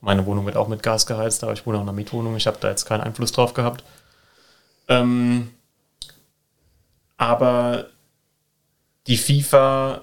Meine 0.00 0.24
Wohnung 0.24 0.46
wird 0.46 0.56
auch 0.56 0.68
mit 0.68 0.82
Gas 0.82 1.06
geheizt, 1.06 1.42
aber 1.42 1.52
ich 1.52 1.66
wohne 1.66 1.78
auch 1.78 1.82
in 1.82 1.88
einer 1.88 1.96
Mietwohnung. 1.96 2.36
Ich 2.36 2.46
habe 2.46 2.58
da 2.60 2.70
jetzt 2.70 2.86
keinen 2.86 3.02
Einfluss 3.02 3.32
drauf 3.32 3.52
gehabt. 3.52 3.84
Ähm, 4.88 5.50
aber 7.16 7.86
die 9.06 9.18
FIFA 9.18 10.02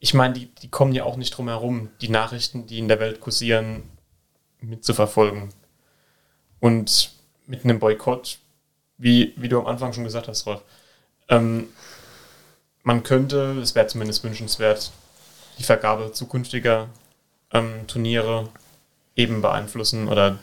ich 0.00 0.14
meine, 0.14 0.34
die, 0.34 0.46
die 0.46 0.68
kommen 0.68 0.94
ja 0.94 1.04
auch 1.04 1.16
nicht 1.16 1.36
drum 1.36 1.48
herum, 1.48 1.90
die 2.00 2.08
Nachrichten, 2.08 2.66
die 2.66 2.78
in 2.78 2.88
der 2.88 2.98
Welt 3.00 3.20
kursieren, 3.20 3.82
mitzuverfolgen. 4.60 5.50
Und 6.58 7.12
mit 7.50 7.64
einem 7.64 7.80
Boykott, 7.80 8.38
wie, 8.96 9.34
wie 9.36 9.48
du 9.48 9.58
am 9.58 9.66
Anfang 9.66 9.92
schon 9.92 10.04
gesagt 10.04 10.28
hast, 10.28 10.46
Rolf, 10.46 10.62
ähm, 11.28 11.68
man 12.82 13.02
könnte, 13.02 13.58
es 13.60 13.74
wäre 13.74 13.88
zumindest 13.88 14.22
wünschenswert, 14.24 14.92
die 15.58 15.64
Vergabe 15.64 16.12
zukünftiger 16.12 16.88
ähm, 17.52 17.86
Turniere 17.88 18.48
eben 19.16 19.42
beeinflussen 19.42 20.08
oder 20.08 20.38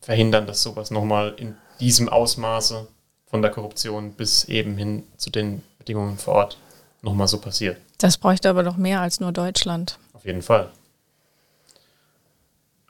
verhindern, 0.00 0.46
dass 0.46 0.62
sowas 0.62 0.90
nochmal 0.90 1.34
in 1.36 1.56
diesem 1.80 2.08
Ausmaße 2.08 2.88
von 3.26 3.42
der 3.42 3.50
Korruption 3.50 4.12
bis 4.12 4.44
eben 4.44 4.76
hin 4.76 5.04
zu 5.16 5.30
den 5.30 5.62
Bedingungen 5.78 6.18
vor 6.18 6.34
Ort 6.34 6.58
nochmal 7.02 7.28
so 7.28 7.40
passiert. 7.40 7.78
Das 7.98 8.18
bräuchte 8.18 8.50
aber 8.50 8.64
doch 8.64 8.76
mehr 8.76 9.00
als 9.00 9.20
nur 9.20 9.32
Deutschland. 9.32 9.98
Auf 10.12 10.24
jeden 10.24 10.42
Fall. 10.42 10.70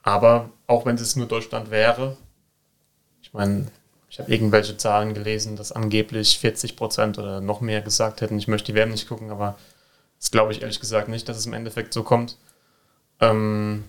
Aber 0.02 0.50
auch 0.66 0.86
wenn 0.86 0.96
es 0.96 1.16
nur 1.16 1.26
Deutschland 1.26 1.70
wäre, 1.70 2.16
meine, 3.36 3.66
ich 4.08 4.18
habe 4.18 4.32
irgendwelche 4.32 4.76
Zahlen 4.76 5.14
gelesen, 5.14 5.56
dass 5.56 5.72
angeblich 5.72 6.38
40 6.38 6.76
Prozent 6.76 7.18
oder 7.18 7.40
noch 7.40 7.60
mehr 7.60 7.82
gesagt 7.82 8.20
hätten, 8.20 8.38
ich 8.38 8.48
möchte 8.48 8.72
die 8.72 8.78
WM 8.78 8.90
nicht 8.90 9.08
gucken, 9.08 9.30
aber 9.30 9.56
das 10.18 10.30
glaube 10.30 10.52
ich 10.52 10.62
ehrlich 10.62 10.80
gesagt 10.80 11.08
nicht, 11.08 11.28
dass 11.28 11.36
es 11.36 11.46
im 11.46 11.52
Endeffekt 11.52 11.92
so 11.92 12.02
kommt. 12.02 12.36
Ähm, 13.20 13.84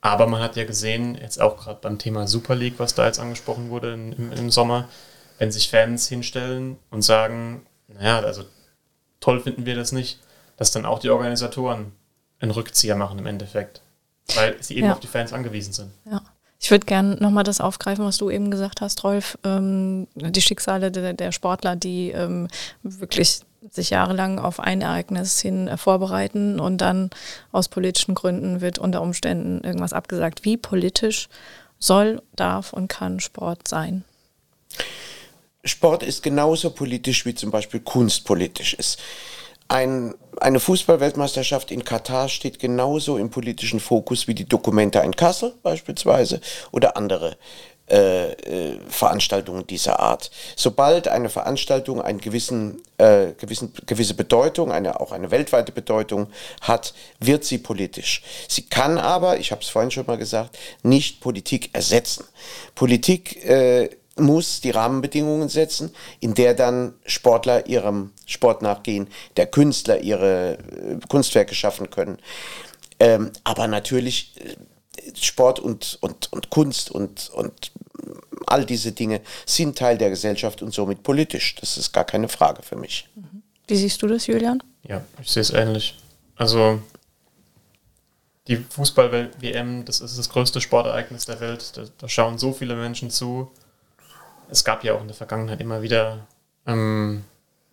aber 0.00 0.26
man 0.26 0.40
hat 0.40 0.56
ja 0.56 0.64
gesehen, 0.64 1.16
jetzt 1.16 1.40
auch 1.40 1.56
gerade 1.56 1.80
beim 1.80 1.98
Thema 1.98 2.28
Super 2.28 2.54
League, 2.54 2.78
was 2.78 2.94
da 2.94 3.06
jetzt 3.06 3.18
angesprochen 3.18 3.70
wurde 3.70 3.94
im, 3.94 4.32
im 4.32 4.50
Sommer, 4.50 4.88
wenn 5.38 5.50
sich 5.50 5.68
Fans 5.68 6.08
hinstellen 6.08 6.78
und 6.90 7.02
sagen, 7.02 7.66
naja, 7.88 8.20
also 8.20 8.44
toll 9.20 9.40
finden 9.40 9.66
wir 9.66 9.74
das 9.74 9.92
nicht, 9.92 10.20
dass 10.56 10.70
dann 10.70 10.86
auch 10.86 10.98
die 10.98 11.10
Organisatoren 11.10 11.92
einen 12.38 12.50
Rückzieher 12.50 12.96
machen 12.96 13.18
im 13.18 13.26
Endeffekt, 13.26 13.82
weil 14.34 14.62
sie 14.62 14.76
eben 14.76 14.86
ja. 14.86 14.92
auf 14.92 15.00
die 15.00 15.06
Fans 15.06 15.32
angewiesen 15.32 15.72
sind. 15.72 15.90
Ja. 16.04 16.22
Ich 16.58 16.70
würde 16.70 16.86
gerne 16.86 17.16
nochmal 17.16 17.44
das 17.44 17.60
aufgreifen, 17.60 18.04
was 18.04 18.18
du 18.18 18.30
eben 18.30 18.50
gesagt 18.50 18.80
hast, 18.80 19.04
Rolf. 19.04 19.38
Ähm, 19.44 20.06
die 20.14 20.40
Schicksale 20.40 20.90
der, 20.90 21.12
der 21.12 21.32
Sportler, 21.32 21.76
die 21.76 22.10
ähm, 22.10 22.48
wirklich 22.82 23.40
sich 23.70 23.90
jahrelang 23.90 24.38
auf 24.38 24.60
ein 24.60 24.80
Ereignis 24.80 25.40
hin 25.40 25.68
äh, 25.68 25.76
vorbereiten 25.76 26.60
und 26.60 26.78
dann 26.78 27.10
aus 27.52 27.68
politischen 27.68 28.14
Gründen 28.14 28.60
wird 28.60 28.78
unter 28.78 29.02
Umständen 29.02 29.62
irgendwas 29.64 29.92
abgesagt. 29.92 30.44
Wie 30.44 30.56
politisch 30.56 31.28
soll, 31.78 32.22
darf 32.34 32.72
und 32.72 32.88
kann 32.88 33.20
Sport 33.20 33.68
sein? 33.68 34.04
Sport 35.64 36.02
ist 36.02 36.22
genauso 36.22 36.70
politisch 36.70 37.26
wie 37.26 37.34
zum 37.34 37.50
Beispiel 37.50 37.80
Kunst 37.80 38.24
politisch 38.24 38.74
ist. 38.74 38.98
Ein, 39.68 40.14
eine 40.40 40.60
Fußballweltmeisterschaft 40.60 41.70
in 41.70 41.84
Katar 41.84 42.28
steht 42.28 42.58
genauso 42.58 43.16
im 43.16 43.30
politischen 43.30 43.80
Fokus 43.80 44.28
wie 44.28 44.34
die 44.34 44.48
Dokumente 44.48 45.00
in 45.00 45.16
Kassel 45.16 45.54
beispielsweise 45.62 46.40
oder 46.70 46.96
andere 46.96 47.36
äh, 47.88 48.32
äh, 48.32 48.80
Veranstaltungen 48.88 49.64
dieser 49.64 50.00
Art. 50.00 50.32
Sobald 50.56 51.06
eine 51.06 51.28
Veranstaltung 51.28 52.02
eine 52.02 52.18
gewissen, 52.18 52.82
äh, 52.98 53.28
gewissen, 53.38 53.72
gewisse 53.86 54.14
Bedeutung, 54.14 54.72
eine, 54.72 54.98
auch 54.98 55.12
eine 55.12 55.30
weltweite 55.30 55.70
Bedeutung 55.70 56.26
hat, 56.60 56.94
wird 57.20 57.44
sie 57.44 57.58
politisch. 57.58 58.24
Sie 58.48 58.62
kann 58.62 58.98
aber, 58.98 59.38
ich 59.38 59.52
habe 59.52 59.62
es 59.62 59.68
vorhin 59.68 59.92
schon 59.92 60.06
mal 60.06 60.18
gesagt, 60.18 60.58
nicht 60.82 61.20
Politik 61.20 61.70
ersetzen. 61.74 62.24
Politik 62.74 63.44
äh, 63.44 63.90
muss 64.16 64.60
die 64.60 64.70
Rahmenbedingungen 64.70 65.48
setzen, 65.48 65.90
in 66.20 66.34
der 66.34 66.54
dann 66.54 66.94
Sportler 67.04 67.66
ihrem 67.66 68.12
Sport 68.24 68.62
nachgehen, 68.62 69.08
der 69.36 69.46
Künstler 69.46 70.00
ihre 70.00 70.58
äh, 70.58 70.98
Kunstwerke 71.08 71.54
schaffen 71.54 71.90
können. 71.90 72.18
Ähm, 72.98 73.30
aber 73.44 73.66
natürlich 73.66 74.34
äh, 74.40 74.56
Sport 75.14 75.60
und, 75.60 75.98
und, 76.00 76.32
und 76.32 76.50
Kunst 76.50 76.90
und, 76.90 77.30
und 77.34 77.72
all 78.46 78.64
diese 78.64 78.92
Dinge 78.92 79.20
sind 79.44 79.76
Teil 79.76 79.98
der 79.98 80.10
Gesellschaft 80.10 80.62
und 80.62 80.72
somit 80.72 81.02
politisch. 81.02 81.54
Das 81.56 81.76
ist 81.76 81.92
gar 81.92 82.04
keine 82.04 82.28
Frage 82.28 82.62
für 82.62 82.76
mich. 82.76 83.08
Wie 83.66 83.76
siehst 83.76 84.00
du 84.02 84.06
das, 84.06 84.26
Julian? 84.26 84.62
Ja, 84.84 85.04
ich 85.20 85.30
sehe 85.30 85.42
es 85.42 85.50
ähnlich. 85.50 85.98
Also 86.36 86.80
die 88.46 88.56
Fußball-WM, 88.56 89.84
das 89.84 90.00
ist 90.00 90.18
das 90.18 90.28
größte 90.28 90.60
Sportereignis 90.60 91.26
der 91.26 91.40
Welt. 91.40 91.76
Da, 91.76 91.84
da 91.98 92.08
schauen 92.08 92.38
so 92.38 92.52
viele 92.52 92.76
Menschen 92.76 93.10
zu 93.10 93.50
es 94.48 94.64
gab 94.64 94.84
ja 94.84 94.94
auch 94.94 95.00
in 95.00 95.08
der 95.08 95.16
Vergangenheit 95.16 95.60
immer 95.60 95.82
wieder 95.82 96.26
ähm, 96.66 97.24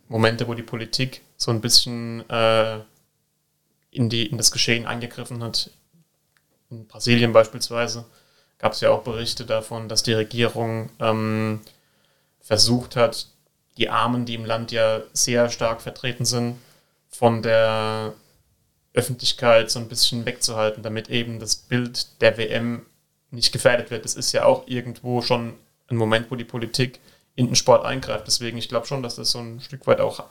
Momente, 0.08 0.48
wo 0.48 0.54
die 0.54 0.64
Politik 0.64 1.22
so 1.38 1.52
ein 1.52 1.62
bisschen 1.62 2.28
äh, 2.30 2.80
in, 3.92 4.10
die, 4.10 4.28
in 4.28 4.38
das 4.38 4.52
Geschehen 4.52 4.86
eingegriffen 4.86 5.44
hat. 5.44 5.70
In 6.70 6.88
Brasilien 6.88 7.34
beispielsweise 7.34 8.06
gab 8.58 8.74
es 8.74 8.82
ja 8.82 8.90
auch 8.90 9.04
Berichte 9.04 9.46
davon, 9.46 9.90
dass 9.90 10.04
die 10.04 10.14
Regierung 10.14 10.90
ähm, 11.00 11.62
versucht 12.40 12.96
hat, 12.96 13.28
die 13.78 13.90
Armen, 13.90 14.26
die 14.26 14.36
im 14.36 14.46
Land 14.46 14.72
ja 14.72 15.02
sehr 15.14 15.50
stark 15.50 15.82
vertreten 15.82 16.26
sind, 16.26 16.58
von 17.10 17.42
der 17.42 18.14
Öffentlichkeit 18.94 19.72
so 19.72 19.80
ein 19.80 19.88
bisschen 19.88 20.26
wegzuhalten, 20.26 20.84
damit 20.84 21.10
eben 21.10 21.40
das 21.40 21.56
Bild 21.56 22.22
der 22.22 22.38
WM 22.38 22.86
nicht 23.32 23.52
gefährdet 23.52 23.90
wird. 23.90 24.06
Das 24.06 24.16
ist 24.16 24.32
ja 24.32 24.46
auch 24.46 24.68
irgendwo 24.68 25.22
schon 25.22 25.54
ein 25.90 25.98
Moment, 25.98 26.32
wo 26.32 26.36
die 26.36 26.44
Politik 26.44 27.00
in 27.36 27.48
den 27.48 27.56
Sport 27.56 27.86
eingreift. 27.86 28.28
Deswegen, 28.28 28.58
ich 28.58 28.70
glaube 28.70 28.86
schon, 28.86 29.04
dass 29.04 29.16
das 29.16 29.32
so 29.32 29.40
ein 29.40 29.60
Stück 29.60 29.88
weit 29.88 30.02
auch 30.02 30.24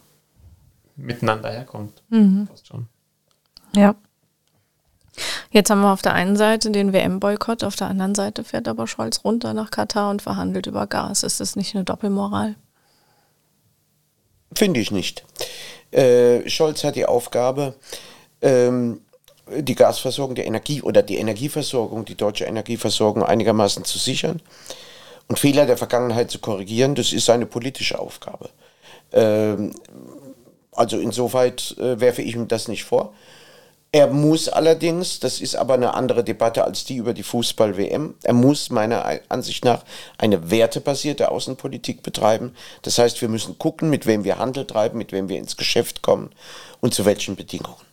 miteinander 0.97 1.50
herkommt. 1.50 2.02
Mhm. 2.11 2.47
Fast 2.49 2.68
schon. 2.68 2.87
Ja. 3.75 3.94
Jetzt 5.50 5.68
haben 5.68 5.82
wir 5.82 5.92
auf 5.92 6.02
der 6.02 6.14
einen 6.14 6.37
Seite 6.37 6.71
den 6.71 6.92
WM-Boykott, 6.92 7.64
auf 7.64 7.76
der 7.76 7.88
anderen 7.88 8.14
Seite 8.14 8.44
fährt 8.44 8.68
aber 8.68 8.87
Scholz 8.87 9.23
runter 9.25 9.52
nach 9.52 9.71
Katar 9.71 10.11
und 10.11 10.23
verhandelt 10.23 10.66
über 10.66 10.87
Gas. 10.87 11.23
Ist 11.23 11.40
das 11.40 11.56
nicht 11.56 11.75
eine 11.75 11.85
Doppelmoral? 11.85 12.54
Finde 14.54 14.80
ich 14.80 14.90
nicht. 14.90 15.25
Äh, 15.90 16.49
Scholz 16.49 16.85
hat 16.85 16.97
die 16.97 17.04
Aufgabe, 17.04 17.75
ähm, 18.40 19.02
die 19.54 19.75
Gasversorgung, 19.75 20.35
die 20.35 20.42
Energie 20.42 20.80
oder 20.80 21.02
die 21.02 21.16
Energieversorgung, 21.16 22.06
die 22.06 22.14
deutsche 22.14 22.44
Energieversorgung 22.44 23.23
einigermaßen 23.23 23.85
zu 23.85 23.99
sichern 23.99 24.40
und 25.29 25.38
Fehler 25.38 25.67
der 25.67 25.76
Vergangenheit 25.76 26.31
zu 26.31 26.38
korrigieren, 26.38 26.95
das 26.95 27.12
ist 27.12 27.26
seine 27.26 27.47
politische 27.47 27.99
Aufgabe. 27.99 28.50
Ähm, 29.12 29.73
also 30.73 30.99
insoweit 30.99 31.76
äh, 31.79 32.00
werfe 32.00 32.23
ich 32.23 32.35
ihm 32.35 32.49
das 32.49 32.69
nicht 32.69 32.85
vor. 32.85 33.12
Er 33.95 34.07
muss 34.07 34.49
allerdings, 34.49 35.21
das 35.21 35.43
ist 35.43 35.55
aber 35.55 35.75
eine 35.75 35.93
andere 35.93 36.25
Debatte 36.25 36.64
als 36.64 36.87
die 36.87 36.97
über 36.97 37.12
die 37.12 37.23
Fußball-WM, 37.23 38.14
er 38.23 38.33
muss 38.33 38.71
meiner 38.71 39.21
Ansicht 39.29 39.67
nach 39.67 39.85
eine 40.17 40.50
wertebasierte 40.50 41.31
Außenpolitik 41.31 42.02
betreiben. 42.02 42.55
Das 42.81 42.97
heißt, 42.97 43.21
wir 43.21 43.29
müssen 43.29 43.59
gucken, 43.59 43.91
mit 43.91 44.07
wem 44.07 44.25
wir 44.25 44.38
Handel 44.38 44.67
treiben, 44.67 44.97
mit 44.97 45.12
wem 45.12 45.29
wir 45.29 45.37
ins 45.37 45.59
Geschäft 45.59 46.00
kommen 46.00 46.31
und 46.81 46.95
zu 46.95 47.05
welchen 47.05 47.37
Bedingungen. 47.37 47.91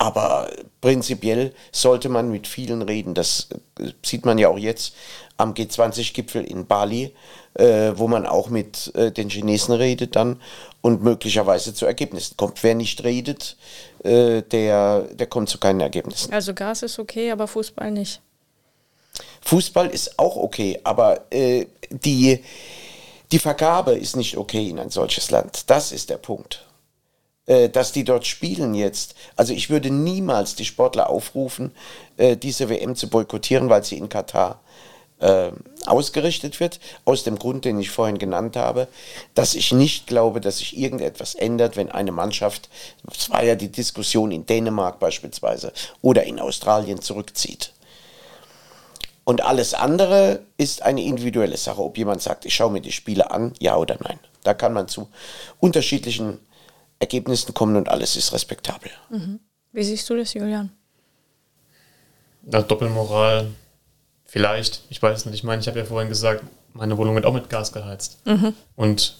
Aber 0.00 0.48
prinzipiell 0.80 1.52
sollte 1.72 2.08
man 2.08 2.30
mit 2.30 2.46
vielen 2.46 2.80
reden. 2.80 3.12
Das 3.12 3.48
äh, 3.78 3.90
sieht 4.02 4.24
man 4.24 4.38
ja 4.38 4.48
auch 4.48 4.56
jetzt 4.56 4.94
am 5.36 5.52
G20-Gipfel 5.52 6.42
in 6.42 6.66
Bali, 6.66 7.14
äh, 7.52 7.92
wo 7.96 8.08
man 8.08 8.24
auch 8.24 8.48
mit 8.48 8.94
äh, 8.94 9.12
den 9.12 9.28
Chinesen 9.28 9.74
redet 9.74 10.16
dann 10.16 10.40
und 10.80 11.02
möglicherweise 11.02 11.74
zu 11.74 11.84
Ergebnissen 11.84 12.38
kommt. 12.38 12.62
Wer 12.62 12.74
nicht 12.74 13.04
redet, 13.04 13.58
äh, 14.02 14.40
der, 14.40 15.02
der 15.02 15.26
kommt 15.26 15.50
zu 15.50 15.58
keinen 15.58 15.80
Ergebnissen. 15.80 16.32
Also 16.32 16.54
Gas 16.54 16.82
ist 16.82 16.98
okay, 16.98 17.30
aber 17.30 17.46
Fußball 17.46 17.90
nicht. 17.90 18.22
Fußball 19.42 19.88
ist 19.90 20.18
auch 20.18 20.36
okay, 20.36 20.80
aber 20.82 21.26
äh, 21.30 21.66
die, 21.90 22.42
die 23.30 23.38
Vergabe 23.38 23.92
ist 23.92 24.16
nicht 24.16 24.38
okay 24.38 24.70
in 24.70 24.78
ein 24.78 24.88
solches 24.88 25.30
Land. 25.30 25.68
Das 25.68 25.92
ist 25.92 26.08
der 26.08 26.16
Punkt. 26.16 26.64
Äh, 27.50 27.68
dass 27.68 27.90
die 27.90 28.04
dort 28.04 28.28
spielen 28.28 28.74
jetzt. 28.74 29.16
Also 29.34 29.52
ich 29.52 29.70
würde 29.70 29.90
niemals 29.90 30.54
die 30.54 30.64
Sportler 30.64 31.10
aufrufen, 31.10 31.72
äh, 32.16 32.36
diese 32.36 32.68
WM 32.68 32.94
zu 32.94 33.10
boykottieren, 33.10 33.68
weil 33.68 33.82
sie 33.82 33.98
in 33.98 34.08
Katar 34.08 34.60
äh, 35.18 35.50
ausgerichtet 35.84 36.60
wird, 36.60 36.78
aus 37.04 37.24
dem 37.24 37.40
Grund, 37.40 37.64
den 37.64 37.80
ich 37.80 37.90
vorhin 37.90 38.18
genannt 38.18 38.56
habe, 38.56 38.86
dass 39.34 39.56
ich 39.56 39.72
nicht 39.72 40.06
glaube, 40.06 40.40
dass 40.40 40.58
sich 40.58 40.78
irgendetwas 40.78 41.34
ändert, 41.34 41.76
wenn 41.76 41.90
eine 41.90 42.12
Mannschaft, 42.12 42.68
das 43.02 43.30
war 43.30 43.42
ja 43.42 43.56
die 43.56 43.72
Diskussion 43.72 44.30
in 44.30 44.46
Dänemark 44.46 45.00
beispielsweise 45.00 45.72
oder 46.02 46.22
in 46.22 46.38
Australien 46.38 47.02
zurückzieht. 47.02 47.72
Und 49.24 49.42
alles 49.42 49.74
andere 49.74 50.42
ist 50.56 50.82
eine 50.82 51.02
individuelle 51.02 51.56
Sache, 51.56 51.82
ob 51.82 51.98
jemand 51.98 52.22
sagt, 52.22 52.44
ich 52.44 52.54
schaue 52.54 52.70
mir 52.70 52.80
die 52.80 52.92
Spiele 52.92 53.32
an, 53.32 53.54
ja 53.58 53.76
oder 53.76 53.96
nein. 54.04 54.20
Da 54.44 54.54
kann 54.54 54.72
man 54.72 54.86
zu 54.86 55.08
unterschiedlichen 55.58 56.38
Ergebnissen 57.00 57.54
kommen 57.54 57.76
und 57.76 57.88
alles 57.88 58.14
ist 58.14 58.32
respektabel. 58.32 58.90
Mhm. 59.08 59.40
Wie 59.72 59.82
siehst 59.82 60.08
du 60.08 60.16
das, 60.16 60.34
Julian? 60.34 60.70
Ja, 62.50 62.62
Doppelmoral, 62.62 63.48
vielleicht, 64.24 64.82
ich 64.90 65.02
weiß 65.02 65.26
nicht. 65.26 65.34
Ich 65.34 65.44
meine, 65.44 65.60
ich 65.60 65.68
habe 65.68 65.78
ja 65.78 65.84
vorhin 65.84 66.08
gesagt, 66.08 66.44
meine 66.72 66.96
Wohnung 66.96 67.14
wird 67.14 67.26
auch 67.26 67.32
mit 67.34 67.50
Gas 67.50 67.72
geheizt. 67.72 68.24
Mhm. 68.26 68.54
Und 68.76 69.16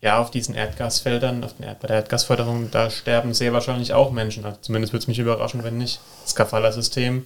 ja, 0.00 0.20
auf 0.20 0.30
diesen 0.30 0.54
Erdgasfeldern, 0.54 1.44
auf 1.44 1.54
den 1.54 1.64
Erd 1.64 1.80
bei 1.80 1.88
der 1.88 1.98
Erdgasförderung, 1.98 2.70
da 2.72 2.90
sterben 2.90 3.32
sehr 3.34 3.52
wahrscheinlich 3.52 3.92
auch 3.92 4.10
Menschen. 4.10 4.44
Also 4.44 4.58
zumindest 4.60 4.92
würde 4.92 5.02
es 5.02 5.08
mich 5.08 5.18
überraschen, 5.18 5.62
wenn 5.62 5.78
nicht. 5.78 6.00
Das 6.24 6.34
Kafala-System, 6.34 7.24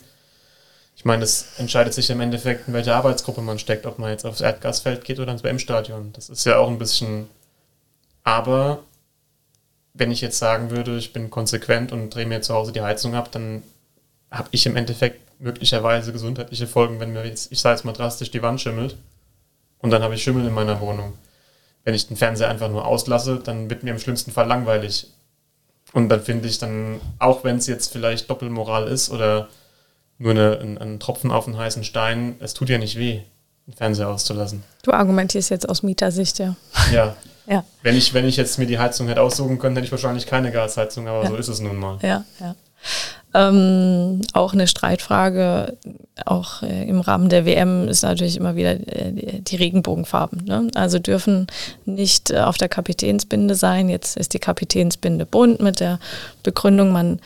ich 0.94 1.04
meine, 1.04 1.20
das 1.20 1.58
entscheidet 1.58 1.94
sich 1.94 2.10
im 2.10 2.20
Endeffekt, 2.20 2.68
in 2.68 2.74
welche 2.74 2.94
Arbeitsgruppe 2.94 3.40
man 3.40 3.58
steckt, 3.58 3.86
ob 3.86 3.98
man 3.98 4.10
jetzt 4.10 4.26
aufs 4.26 4.42
Erdgasfeld 4.42 5.04
geht 5.04 5.18
oder 5.20 5.32
ins 5.32 5.42
WM-Stadion. 5.42 6.12
Das 6.12 6.28
ist 6.28 6.44
ja 6.44 6.58
auch 6.58 6.68
ein 6.68 6.78
bisschen. 6.78 7.28
Aber 8.24 8.80
wenn 9.98 10.10
ich 10.10 10.20
jetzt 10.20 10.38
sagen 10.38 10.70
würde, 10.70 10.96
ich 10.96 11.12
bin 11.12 11.30
konsequent 11.30 11.92
und 11.92 12.10
drehe 12.10 12.26
mir 12.26 12.42
zu 12.42 12.54
Hause 12.54 12.72
die 12.72 12.82
Heizung 12.82 13.14
ab, 13.14 13.32
dann 13.32 13.62
habe 14.30 14.48
ich 14.50 14.66
im 14.66 14.76
Endeffekt 14.76 15.40
möglicherweise 15.40 16.12
gesundheitliche 16.12 16.66
Folgen, 16.66 17.00
wenn 17.00 17.12
mir 17.12 17.24
jetzt, 17.24 17.52
ich 17.52 17.60
sage 17.60 17.76
jetzt 17.76 17.84
mal 17.84 17.92
drastisch, 17.92 18.30
die 18.30 18.42
Wand 18.42 18.60
schimmelt 18.60 18.96
und 19.78 19.90
dann 19.90 20.02
habe 20.02 20.14
ich 20.14 20.22
Schimmel 20.22 20.46
in 20.46 20.54
meiner 20.54 20.80
Wohnung. 20.80 21.14
Wenn 21.84 21.94
ich 21.94 22.08
den 22.08 22.16
Fernseher 22.16 22.48
einfach 22.48 22.70
nur 22.70 22.86
auslasse, 22.86 23.38
dann 23.38 23.70
wird 23.70 23.82
mir 23.82 23.92
im 23.92 23.98
schlimmsten 23.98 24.32
Fall 24.32 24.46
langweilig. 24.46 25.08
Und 25.92 26.08
dann 26.08 26.20
finde 26.20 26.48
ich 26.48 26.58
dann, 26.58 27.00
auch 27.18 27.44
wenn 27.44 27.56
es 27.56 27.66
jetzt 27.66 27.92
vielleicht 27.92 28.28
Doppelmoral 28.28 28.88
ist 28.88 29.10
oder 29.10 29.48
nur 30.18 30.32
eine, 30.32 30.58
ein, 30.58 30.78
ein, 30.78 31.00
Tropfen 31.00 31.30
auf 31.30 31.46
einen 31.46 31.58
heißen 31.58 31.84
Stein, 31.84 32.36
es 32.40 32.54
tut 32.54 32.68
ja 32.68 32.78
nicht 32.78 32.98
weh, 32.98 33.22
den 33.66 33.74
Fernseher 33.74 34.08
auszulassen. 34.08 34.62
Du 34.82 34.92
argumentierst 34.92 35.50
jetzt 35.50 35.68
aus 35.68 35.82
Mietersicht, 35.82 36.38
ja. 36.38 36.54
Ja. 36.92 37.16
ja. 37.46 37.64
Wenn, 37.82 37.96
ich, 37.96 38.14
wenn 38.14 38.26
ich 38.26 38.36
jetzt 38.36 38.58
mir 38.58 38.66
die 38.66 38.78
Heizung 38.78 39.08
hätte 39.08 39.22
aussuchen 39.22 39.58
können, 39.58 39.76
hätte 39.76 39.86
ich 39.86 39.92
wahrscheinlich 39.92 40.26
keine 40.26 40.52
Gasheizung, 40.52 41.08
aber 41.08 41.24
ja. 41.24 41.30
so 41.30 41.36
ist 41.36 41.48
es 41.48 41.60
nun 41.60 41.76
mal. 41.76 41.98
Ja, 42.02 42.24
ja. 42.40 42.54
Ähm, 43.34 44.22
auch 44.32 44.54
eine 44.54 44.66
Streitfrage, 44.66 45.76
auch 46.24 46.62
äh, 46.62 46.88
im 46.88 47.00
Rahmen 47.00 47.28
der 47.28 47.44
WM 47.44 47.86
ist 47.86 48.02
natürlich 48.02 48.36
immer 48.36 48.56
wieder 48.56 48.72
äh, 48.72 49.12
die 49.40 49.56
Regenbogenfarben. 49.56 50.44
Ne? 50.44 50.70
Also 50.74 50.98
dürfen 50.98 51.46
nicht 51.84 52.30
äh, 52.30 52.38
auf 52.38 52.56
der 52.56 52.68
Kapitänsbinde 52.68 53.54
sein. 53.54 53.90
Jetzt 53.90 54.16
ist 54.16 54.32
die 54.32 54.38
Kapitänsbinde 54.38 55.26
bunt 55.26 55.60
mit 55.60 55.80
der 55.80 55.98
Begründung, 56.44 56.92
man 56.92 57.20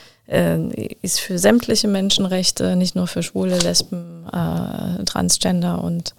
ist 1.02 1.18
für 1.18 1.38
sämtliche 1.38 1.88
Menschenrechte, 1.88 2.76
nicht 2.76 2.94
nur 2.94 3.08
für 3.08 3.22
Schwule, 3.22 3.58
Lesben, 3.58 4.26
äh, 4.28 5.04
Transgender 5.04 5.82
und, 5.82 6.14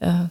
äh, 0.00 0.24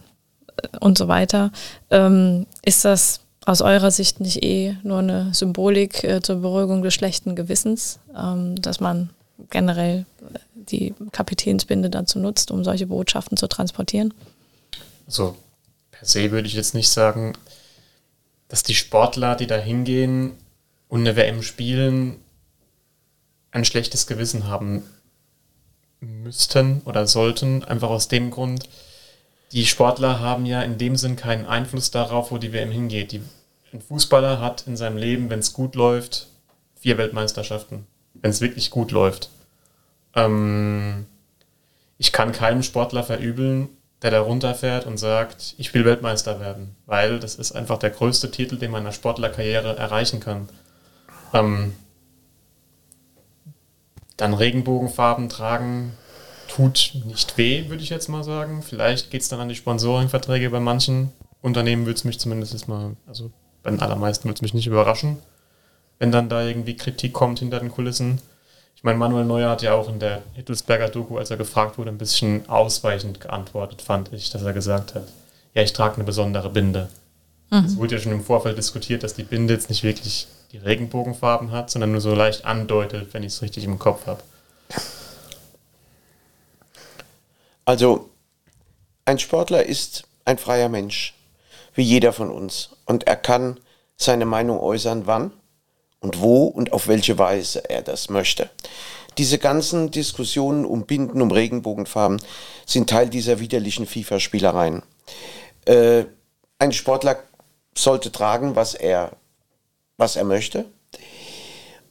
und 0.79 0.97
so 0.97 1.07
weiter. 1.07 1.51
Ähm, 1.91 2.47
ist 2.65 2.83
das 2.83 3.19
aus 3.45 3.61
eurer 3.61 3.91
Sicht 3.91 4.19
nicht 4.19 4.43
eh 4.43 4.75
nur 4.83 4.99
eine 4.99 5.33
Symbolik 5.33 6.03
äh, 6.03 6.21
zur 6.21 6.37
Beruhigung 6.37 6.81
des 6.81 6.93
schlechten 6.93 7.35
Gewissens, 7.35 7.99
ähm, 8.17 8.59
dass 8.59 8.79
man 8.79 9.09
generell 9.49 10.05
äh, 10.33 10.39
die 10.53 10.93
Kapitänsbinde 11.11 11.89
dazu 11.89 12.19
nutzt, 12.19 12.49
um 12.49 12.63
solche 12.63 12.87
Botschaften 12.87 13.37
zu 13.37 13.47
transportieren? 13.47 14.13
Also 15.05 15.35
per 15.91 16.07
se 16.07 16.31
würde 16.31 16.47
ich 16.47 16.53
jetzt 16.53 16.73
nicht 16.73 16.89
sagen, 16.89 17.33
dass 18.47 18.63
die 18.63 18.75
Sportler, 18.75 19.35
die 19.35 19.47
da 19.47 19.57
hingehen 19.57 20.33
und 20.87 21.01
eine 21.01 21.15
WM 21.15 21.41
spielen, 21.41 22.17
ein 23.51 23.65
schlechtes 23.65 24.07
Gewissen 24.07 24.47
haben 24.47 24.83
müssten 25.99 26.81
oder 26.85 27.05
sollten, 27.05 27.63
einfach 27.63 27.89
aus 27.89 28.07
dem 28.07 28.31
Grund, 28.31 28.67
die 29.51 29.65
Sportler 29.65 30.19
haben 30.19 30.45
ja 30.45 30.61
in 30.61 30.77
dem 30.77 30.95
Sinn 30.95 31.15
keinen 31.15 31.45
Einfluss 31.45 31.91
darauf, 31.91 32.31
wo 32.31 32.37
die 32.37 32.53
WM 32.53 32.71
hingeht. 32.71 33.11
Die, 33.11 33.21
ein 33.73 33.81
Fußballer 33.81 34.39
hat 34.39 34.65
in 34.65 34.77
seinem 34.77 34.97
Leben, 34.97 35.29
wenn 35.29 35.39
es 35.39 35.53
gut 35.53 35.75
läuft, 35.75 36.27
vier 36.79 36.97
Weltmeisterschaften. 36.97 37.85
Wenn 38.13 38.31
es 38.31 38.41
wirklich 38.41 38.71
gut 38.71 38.91
läuft. 38.91 39.29
Ähm, 40.15 41.05
ich 41.97 42.11
kann 42.11 42.31
keinem 42.31 42.63
Sportler 42.63 43.03
verübeln, 43.03 43.69
der 44.01 44.11
da 44.11 44.21
runterfährt 44.21 44.87
und 44.87 44.97
sagt, 44.97 45.55
ich 45.57 45.73
will 45.73 45.85
Weltmeister 45.85 46.39
werden, 46.39 46.75
weil 46.85 47.19
das 47.19 47.35
ist 47.35 47.51
einfach 47.51 47.77
der 47.77 47.91
größte 47.91 48.31
Titel, 48.31 48.57
den 48.57 48.71
man 48.71 48.81
in 48.81 48.87
einer 48.87 48.93
Sportlerkarriere 48.93 49.77
erreichen 49.77 50.19
kann. 50.19 50.49
Ähm, 51.33 51.73
dann 54.21 54.33
Regenbogenfarben 54.35 55.29
tragen, 55.29 55.93
tut 56.47 56.93
nicht 57.05 57.37
weh, 57.37 57.69
würde 57.69 57.81
ich 57.81 57.89
jetzt 57.89 58.07
mal 58.07 58.23
sagen. 58.23 58.61
Vielleicht 58.61 59.09
geht 59.09 59.21
es 59.21 59.29
dann 59.29 59.39
an 59.39 59.49
die 59.49 59.55
Sponsoringverträge 59.55 60.49
bei 60.51 60.59
manchen 60.59 61.11
Unternehmen, 61.41 61.85
würde 61.85 61.97
es 61.97 62.03
mich 62.03 62.19
zumindest 62.19 62.67
mal, 62.67 62.95
also 63.07 63.31
bei 63.63 63.71
den 63.71 63.81
allermeisten 63.81 64.25
würde 64.25 64.35
es 64.35 64.41
mich 64.43 64.53
nicht 64.53 64.67
überraschen, 64.67 65.17
wenn 65.97 66.11
dann 66.11 66.29
da 66.29 66.43
irgendwie 66.43 66.75
Kritik 66.75 67.13
kommt 67.13 67.39
hinter 67.39 67.59
den 67.59 67.71
Kulissen. 67.71 68.21
Ich 68.75 68.83
meine, 68.83 68.99
Manuel 68.99 69.25
Neuer 69.25 69.49
hat 69.49 69.63
ja 69.63 69.73
auch 69.73 69.89
in 69.89 69.99
der 69.99 70.21
Hittelsberger 70.33 70.89
Doku, 70.89 71.17
als 71.17 71.31
er 71.31 71.37
gefragt 71.37 71.77
wurde, 71.77 71.89
ein 71.89 71.97
bisschen 71.97 72.47
ausweichend 72.47 73.21
geantwortet, 73.21 73.81
fand 73.81 74.13
ich, 74.13 74.29
dass 74.29 74.43
er 74.43 74.53
gesagt 74.53 74.93
hat, 74.93 75.07
ja, 75.55 75.63
ich 75.63 75.73
trage 75.73 75.95
eine 75.95 76.03
besondere 76.03 76.49
Binde. 76.49 76.89
Mhm. 77.49 77.65
Es 77.65 77.75
wurde 77.77 77.95
ja 77.95 78.01
schon 78.01 78.11
im 78.11 78.23
Vorfeld 78.23 78.57
diskutiert, 78.57 79.01
dass 79.03 79.15
die 79.15 79.23
Binde 79.23 79.53
jetzt 79.53 79.69
nicht 79.69 79.83
wirklich 79.83 80.27
die 80.51 80.57
Regenbogenfarben 80.57 81.51
hat, 81.51 81.69
sondern 81.69 81.91
nur 81.91 82.01
so 82.01 82.13
leicht 82.13 82.45
andeutet, 82.45 83.13
wenn 83.13 83.23
ich 83.23 83.33
es 83.33 83.41
richtig 83.41 83.63
im 83.63 83.79
Kopf 83.79 84.05
habe. 84.07 84.21
Also, 87.65 88.09
ein 89.05 89.19
Sportler 89.19 89.65
ist 89.65 90.03
ein 90.25 90.37
freier 90.37 90.69
Mensch, 90.69 91.13
wie 91.73 91.83
jeder 91.83 92.11
von 92.11 92.29
uns. 92.29 92.71
Und 92.85 93.07
er 93.07 93.15
kann 93.15 93.59
seine 93.97 94.25
Meinung 94.25 94.59
äußern, 94.59 95.07
wann 95.07 95.31
und 95.99 96.19
wo 96.19 96.45
und 96.45 96.73
auf 96.73 96.87
welche 96.87 97.17
Weise 97.17 97.69
er 97.69 97.81
das 97.81 98.09
möchte. 98.09 98.49
Diese 99.17 99.37
ganzen 99.37 99.91
Diskussionen 99.91 100.65
um 100.65 100.85
Binden, 100.85 101.21
um 101.21 101.31
Regenbogenfarben 101.31 102.21
sind 102.65 102.89
Teil 102.89 103.09
dieser 103.09 103.39
widerlichen 103.39 103.85
FIFA-Spielereien. 103.85 104.83
Äh, 105.65 106.05
ein 106.59 106.71
Sportler 106.71 107.17
sollte 107.75 108.11
tragen, 108.11 108.55
was 108.55 108.73
er, 108.73 109.11
was 110.01 110.17
er 110.17 110.25
möchte. 110.25 110.65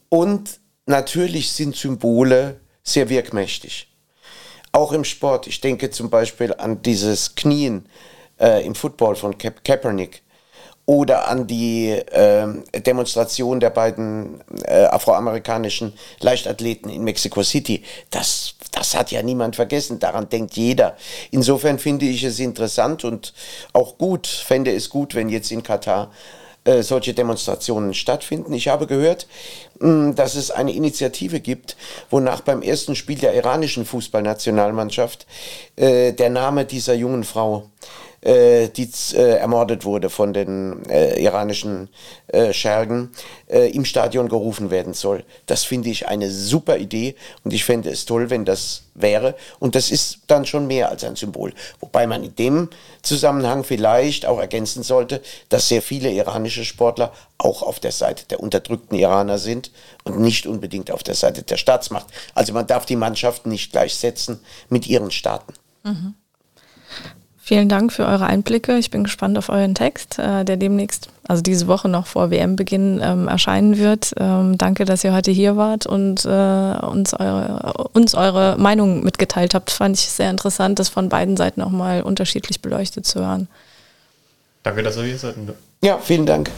Und 0.09 0.59
natürlich 0.85 1.51
sind 1.51 1.75
Symbole 1.75 2.59
sehr 2.83 3.09
wirkmächtig 3.09 3.87
auch 4.71 4.91
im 4.91 5.03
Sport. 5.03 5.47
Ich 5.47 5.61
denke 5.61 5.89
zum 5.89 6.09
Beispiel 6.09 6.53
an 6.53 6.81
dieses 6.81 7.35
Knien 7.35 7.87
äh, 8.39 8.65
im 8.65 8.75
Football 8.75 9.15
von 9.15 9.37
Ka 9.37 9.49
Kaepernick 9.49 10.23
oder 10.85 11.27
an 11.27 11.47
die 11.47 11.89
äh, 11.89 12.47
Demonstration 12.81 13.59
der 13.59 13.69
beiden 13.69 14.43
äh, 14.63 14.85
afroamerikanischen 14.85 15.93
Leichtathleten 16.19 16.89
in 16.89 17.03
Mexico 17.03 17.43
City. 17.43 17.83
Das, 18.09 18.55
das 18.71 18.95
hat 18.95 19.11
ja 19.11 19.21
niemand 19.21 19.55
vergessen, 19.55 19.99
daran 19.99 20.27
denkt 20.29 20.55
jeder. 20.55 20.97
Insofern 21.29 21.77
finde 21.77 22.05
ich 22.05 22.23
es 22.23 22.39
interessant 22.39 23.03
und 23.03 23.33
auch 23.73 23.97
gut, 23.97 24.27
fände 24.27 24.73
es 24.73 24.89
gut, 24.89 25.15
wenn 25.15 25.29
jetzt 25.29 25.51
in 25.51 25.63
Katar 25.63 26.11
äh, 26.63 26.83
solche 26.83 27.13
Demonstrationen 27.13 27.93
stattfinden. 27.93 28.53
Ich 28.53 28.67
habe 28.67 28.85
gehört, 28.85 29.27
mm, 29.79 30.13
dass 30.13 30.35
es 30.35 30.51
eine 30.51 30.73
Initiative 30.73 31.39
gibt, 31.39 31.75
wonach 32.09 32.41
beim 32.41 32.61
ersten 32.61 32.95
Spiel 32.95 33.17
der 33.17 33.33
iranischen 33.33 33.85
Fußballnationalmannschaft 33.85 35.25
äh, 35.75 36.13
der 36.13 36.29
Name 36.29 36.65
dieser 36.65 36.93
jungen 36.93 37.23
Frau 37.23 37.69
äh, 38.21 38.69
die 38.69 38.89
äh, 39.13 39.37
ermordet 39.37 39.83
wurde 39.83 40.09
von 40.09 40.33
den 40.33 40.85
äh, 40.89 41.21
iranischen 41.21 41.89
äh, 42.27 42.53
Schergen, 42.53 43.11
äh, 43.47 43.71
im 43.71 43.85
Stadion 43.85 44.29
gerufen 44.29 44.69
werden 44.69 44.93
soll. 44.93 45.23
Das 45.45 45.63
finde 45.63 45.89
ich 45.89 46.07
eine 46.07 46.29
super 46.29 46.77
Idee 46.77 47.15
und 47.43 47.53
ich 47.53 47.65
fände 47.65 47.89
es 47.89 48.05
toll, 48.05 48.29
wenn 48.29 48.45
das 48.45 48.83
wäre. 48.93 49.35
Und 49.59 49.75
das 49.75 49.91
ist 49.91 50.19
dann 50.27 50.45
schon 50.45 50.67
mehr 50.67 50.89
als 50.89 51.03
ein 51.03 51.15
Symbol. 51.15 51.53
Wobei 51.79 52.07
man 52.07 52.23
in 52.23 52.35
dem 52.35 52.69
Zusammenhang 53.01 53.63
vielleicht 53.63 54.25
auch 54.25 54.39
ergänzen 54.39 54.83
sollte, 54.83 55.21
dass 55.49 55.67
sehr 55.67 55.81
viele 55.81 56.11
iranische 56.11 56.65
Sportler 56.65 57.13
auch 57.37 57.63
auf 57.63 57.79
der 57.79 57.91
Seite 57.91 58.25
der 58.29 58.39
unterdrückten 58.39 58.97
Iraner 58.97 59.39
sind 59.39 59.71
und 60.03 60.19
nicht 60.19 60.45
unbedingt 60.45 60.91
auf 60.91 61.03
der 61.03 61.15
Seite 61.15 61.43
der 61.43 61.57
Staatsmacht. 61.57 62.07
Also 62.35 62.53
man 62.53 62.67
darf 62.67 62.85
die 62.85 62.95
Mannschaften 62.95 63.49
nicht 63.49 63.71
gleichsetzen 63.71 64.39
mit 64.69 64.87
ihren 64.87 65.11
Staaten. 65.11 65.53
Mhm. 65.83 66.13
Vielen 67.43 67.69
Dank 67.69 67.91
für 67.91 68.05
eure 68.05 68.27
Einblicke. 68.27 68.77
Ich 68.77 68.91
bin 68.91 69.03
gespannt 69.03 69.35
auf 69.35 69.49
euren 69.49 69.73
Text, 69.73 70.19
äh, 70.19 70.45
der 70.45 70.57
demnächst, 70.57 71.09
also 71.27 71.41
diese 71.41 71.65
Woche 71.65 71.89
noch 71.89 72.05
vor 72.05 72.29
WM-Beginn 72.29 73.01
ähm, 73.03 73.27
erscheinen 73.27 73.79
wird. 73.79 74.13
Ähm, 74.17 74.59
danke, 74.59 74.85
dass 74.85 75.03
ihr 75.03 75.11
heute 75.11 75.31
hier 75.31 75.57
wart 75.57 75.87
und 75.87 76.23
äh, 76.23 76.29
uns, 76.29 77.15
eure, 77.15 77.89
uns 77.93 78.13
eure 78.13 78.57
Meinung 78.59 79.03
mitgeteilt 79.03 79.55
habt. 79.55 79.71
Fand 79.71 79.97
ich 79.97 80.07
sehr 80.07 80.29
interessant, 80.29 80.77
das 80.77 80.89
von 80.89 81.09
beiden 81.09 81.35
Seiten 81.35 81.63
auch 81.63 81.71
mal 81.71 82.03
unterschiedlich 82.03 82.61
beleuchtet 82.61 83.07
zu 83.07 83.19
hören. 83.21 83.47
Danke, 84.61 84.83
dass 84.83 84.97
ihr 84.97 85.03
hier 85.03 85.17
seid. 85.17 85.35
Ja, 85.81 85.97
vielen 85.97 86.27
Dank. 86.27 86.51